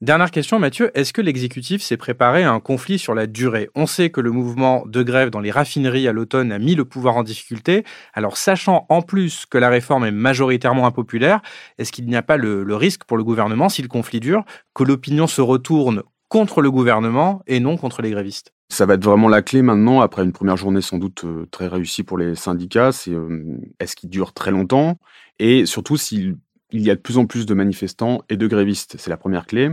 Dernière 0.02 0.30
question, 0.30 0.58
Mathieu. 0.58 0.90
Est-ce 0.94 1.12
que 1.12 1.20
l'exécutif 1.20 1.82
s'est 1.82 1.98
préparé 1.98 2.42
à 2.42 2.52
un 2.52 2.60
conflit 2.60 2.98
sur 2.98 3.14
la 3.14 3.26
durée? 3.26 3.68
On 3.74 3.84
sait 3.84 4.08
que 4.08 4.22
le 4.22 4.30
mouvement 4.30 4.82
de 4.86 5.02
grève 5.02 5.28
dans 5.28 5.40
les 5.40 5.50
raffineries 5.50 6.08
à 6.08 6.12
l'automne 6.12 6.52
a 6.52 6.58
mis 6.58 6.74
le 6.74 6.86
pouvoir 6.86 7.18
en 7.18 7.22
difficulté. 7.22 7.84
Alors, 8.14 8.38
sachant 8.38 8.86
en 8.88 9.02
plus 9.02 9.44
que 9.44 9.58
la 9.58 9.68
réforme 9.68 10.06
est 10.06 10.10
majoritairement 10.10 10.86
impopulaire, 10.86 11.42
est-ce 11.76 11.92
qu'il 11.92 12.06
n'y 12.06 12.16
a 12.16 12.22
pas 12.22 12.38
le, 12.38 12.64
risque 12.74 13.04
pour 13.04 13.18
le 13.18 13.24
gouvernement, 13.24 13.68
si 13.68 13.82
le 13.82 13.88
conflit 13.88 14.20
dure, 14.20 14.42
que 14.74 14.84
l'opinion 14.84 15.26
se 15.26 15.42
retourne 15.42 16.02
contre 16.28 16.62
le 16.62 16.70
gouvernement 16.70 17.42
et 17.46 17.60
non 17.60 17.76
contre 17.76 18.00
les 18.00 18.10
grévistes? 18.10 18.54
Ça 18.70 18.86
va 18.86 18.94
être 18.94 19.04
vraiment 19.04 19.28
la 19.28 19.42
clé 19.42 19.60
maintenant, 19.60 20.00
après 20.00 20.24
une 20.24 20.32
première 20.32 20.56
journée 20.56 20.80
sans 20.80 20.96
doute 20.96 21.24
euh, 21.24 21.46
très 21.50 21.66
réussie 21.66 22.04
pour 22.04 22.16
les 22.16 22.36
syndicats, 22.36 22.92
euh, 23.08 23.58
est-ce 23.80 23.96
qu'il 23.96 24.08
dure 24.08 24.32
très 24.32 24.50
longtemps? 24.50 24.98
Et 25.38 25.66
surtout 25.66 25.98
s'il 25.98 26.36
il 26.72 26.82
y 26.82 26.90
a 26.90 26.94
de 26.94 27.00
plus 27.00 27.18
en 27.18 27.26
plus 27.26 27.46
de 27.46 27.54
manifestants 27.54 28.22
et 28.28 28.36
de 28.36 28.46
grévistes. 28.46 28.96
C'est 28.98 29.10
la 29.10 29.16
première 29.16 29.46
clé. 29.46 29.70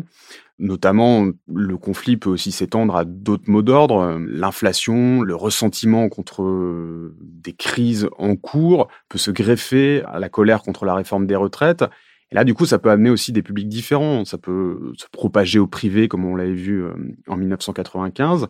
Notamment, 0.59 1.27
le 1.53 1.77
conflit 1.77 2.17
peut 2.17 2.29
aussi 2.29 2.51
s'étendre 2.51 2.95
à 2.95 3.05
d'autres 3.05 3.49
mots 3.49 3.61
d'ordre. 3.61 4.19
L'inflation, 4.27 5.21
le 5.21 5.35
ressentiment 5.35 6.09
contre 6.09 7.13
des 7.21 7.53
crises 7.53 8.09
en 8.17 8.35
cours 8.35 8.87
peut 9.07 9.19
se 9.19 9.31
greffer 9.31 10.03
à 10.05 10.19
la 10.19 10.29
colère 10.29 10.63
contre 10.63 10.85
la 10.85 10.95
réforme 10.95 11.27
des 11.27 11.35
retraites. 11.35 11.85
Et 12.31 12.35
là, 12.35 12.43
du 12.43 12.53
coup, 12.53 12.65
ça 12.65 12.79
peut 12.79 12.89
amener 12.89 13.09
aussi 13.09 13.31
des 13.31 13.43
publics 13.43 13.69
différents. 13.69 14.25
Ça 14.25 14.37
peut 14.37 14.93
se 14.97 15.05
propager 15.11 15.59
au 15.59 15.67
privé, 15.67 16.07
comme 16.07 16.25
on 16.25 16.35
l'avait 16.35 16.53
vu 16.53 16.83
euh, 16.83 16.93
en 17.27 17.37
1995. 17.37 18.47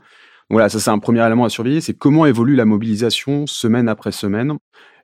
Voilà, 0.50 0.70
ça 0.70 0.80
c'est 0.80 0.90
un 0.90 1.00
premier 1.00 1.26
élément 1.26 1.44
à 1.44 1.50
surveiller, 1.50 1.82
c'est 1.82 1.94
comment 1.94 2.26
évolue 2.26 2.56
la 2.56 2.64
mobilisation 2.64 3.48
semaine 3.48 3.90
après 3.90 4.14
semaine. 4.14 4.58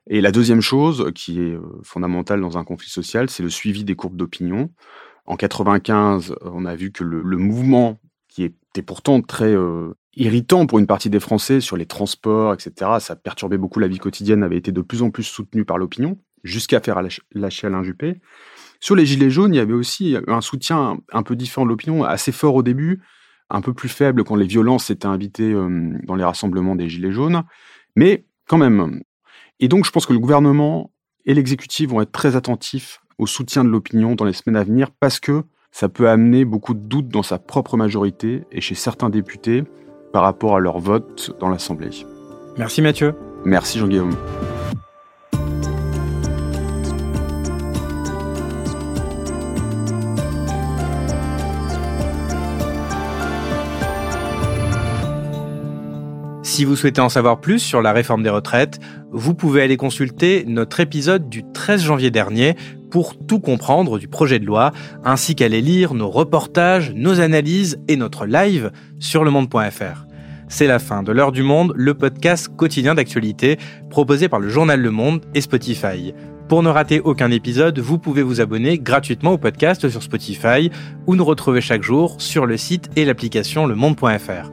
Et 0.06 0.20
la 0.20 0.32
deuxième 0.32 0.60
chose 0.60 1.10
qui 1.14 1.40
est 1.40 1.54
euh, 1.54 1.80
fondamentale 1.82 2.40
dans 2.40 2.58
un 2.58 2.64
conflit 2.64 2.90
social, 2.90 3.30
c'est 3.30 3.42
le 3.42 3.48
suivi 3.48 3.84
des 3.84 3.96
courbes 3.96 4.16
d'opinion. 4.16 4.70
En 5.26 5.36
95, 5.36 6.34
on 6.42 6.66
a 6.66 6.76
vu 6.76 6.92
que 6.92 7.02
le, 7.02 7.36
mouvement, 7.38 7.98
qui 8.28 8.44
était 8.44 8.82
pourtant 8.82 9.22
très 9.22 9.54
euh, 9.54 9.94
irritant 10.14 10.66
pour 10.66 10.78
une 10.78 10.86
partie 10.86 11.08
des 11.08 11.20
Français 11.20 11.60
sur 11.60 11.78
les 11.78 11.86
transports, 11.86 12.52
etc., 12.52 12.92
ça 13.00 13.16
perturbait 13.16 13.56
beaucoup 13.56 13.80
la 13.80 13.88
vie 13.88 13.98
quotidienne, 13.98 14.42
avait 14.42 14.58
été 14.58 14.72
de 14.72 14.82
plus 14.82 15.02
en 15.02 15.10
plus 15.10 15.22
soutenu 15.22 15.64
par 15.64 15.78
l'opinion, 15.78 16.18
jusqu'à 16.42 16.80
faire 16.80 17.00
lâcher 17.32 17.66
Alain 17.66 17.82
Juppé. 17.82 18.20
Sur 18.80 18.96
les 18.96 19.06
Gilets 19.06 19.30
jaunes, 19.30 19.54
il 19.54 19.56
y 19.56 19.60
avait 19.60 19.72
aussi 19.72 20.16
un 20.26 20.42
soutien 20.42 20.98
un 21.10 21.22
peu 21.22 21.36
différent 21.36 21.64
de 21.64 21.70
l'opinion, 21.70 22.04
assez 22.04 22.32
fort 22.32 22.54
au 22.54 22.62
début, 22.62 23.00
un 23.48 23.62
peu 23.62 23.72
plus 23.72 23.88
faible 23.88 24.24
quand 24.24 24.36
les 24.36 24.46
violences 24.46 24.90
étaient 24.90 25.06
invitées 25.06 25.52
euh, 25.52 25.92
dans 26.04 26.16
les 26.16 26.24
rassemblements 26.24 26.76
des 26.76 26.90
Gilets 26.90 27.12
jaunes, 27.12 27.44
mais 27.96 28.26
quand 28.46 28.58
même. 28.58 29.02
Et 29.60 29.68
donc, 29.68 29.84
je 29.84 29.90
pense 29.90 30.06
que 30.06 30.12
le 30.12 30.18
gouvernement 30.18 30.90
et 31.26 31.34
l'exécutif 31.34 31.90
vont 31.90 32.00
être 32.00 32.12
très 32.12 32.36
attentifs 32.36 33.00
au 33.18 33.26
soutien 33.26 33.64
de 33.64 33.68
l'opinion 33.68 34.14
dans 34.14 34.24
les 34.24 34.32
semaines 34.32 34.56
à 34.56 34.64
venir 34.64 34.90
parce 34.90 35.20
que 35.20 35.42
ça 35.70 35.88
peut 35.88 36.08
amener 36.08 36.44
beaucoup 36.44 36.74
de 36.74 36.86
doutes 36.86 37.08
dans 37.08 37.22
sa 37.22 37.38
propre 37.38 37.76
majorité 37.76 38.44
et 38.52 38.60
chez 38.60 38.74
certains 38.74 39.10
députés 39.10 39.64
par 40.12 40.22
rapport 40.22 40.56
à 40.56 40.60
leur 40.60 40.78
vote 40.78 41.36
dans 41.40 41.48
l'Assemblée. 41.48 41.90
Merci 42.56 42.82
Mathieu. 42.82 43.14
Merci 43.44 43.78
Jean-Guillaume. 43.78 44.14
Si 56.54 56.64
vous 56.64 56.76
souhaitez 56.76 57.00
en 57.00 57.08
savoir 57.08 57.40
plus 57.40 57.58
sur 57.58 57.82
la 57.82 57.92
réforme 57.92 58.22
des 58.22 58.30
retraites, 58.30 58.78
vous 59.10 59.34
pouvez 59.34 59.60
aller 59.60 59.76
consulter 59.76 60.44
notre 60.46 60.78
épisode 60.78 61.28
du 61.28 61.42
13 61.52 61.82
janvier 61.82 62.12
dernier 62.12 62.54
pour 62.92 63.18
tout 63.18 63.40
comprendre 63.40 63.98
du 63.98 64.06
projet 64.06 64.38
de 64.38 64.46
loi, 64.46 64.70
ainsi 65.02 65.34
qu'aller 65.34 65.60
lire 65.60 65.94
nos 65.94 66.08
reportages, 66.08 66.92
nos 66.94 67.18
analyses 67.18 67.80
et 67.88 67.96
notre 67.96 68.24
live 68.24 68.70
sur 69.00 69.24
lemonde.fr. 69.24 70.06
C'est 70.46 70.68
la 70.68 70.78
fin 70.78 71.02
de 71.02 71.10
l'heure 71.10 71.32
du 71.32 71.42
monde, 71.42 71.72
le 71.74 71.92
podcast 71.92 72.48
quotidien 72.56 72.94
d'actualité 72.94 73.58
proposé 73.90 74.28
par 74.28 74.38
le 74.38 74.48
journal 74.48 74.80
Le 74.80 74.92
Monde 74.92 75.22
et 75.34 75.40
Spotify. 75.40 76.14
Pour 76.48 76.62
ne 76.62 76.68
rater 76.68 77.00
aucun 77.00 77.32
épisode, 77.32 77.80
vous 77.80 77.98
pouvez 77.98 78.22
vous 78.22 78.40
abonner 78.40 78.78
gratuitement 78.78 79.32
au 79.32 79.38
podcast 79.38 79.88
sur 79.88 80.04
Spotify 80.04 80.70
ou 81.08 81.16
nous 81.16 81.24
retrouver 81.24 81.60
chaque 81.60 81.82
jour 81.82 82.14
sur 82.18 82.46
le 82.46 82.56
site 82.56 82.90
et 82.94 83.04
l'application 83.04 83.66
lemonde.fr. 83.66 84.52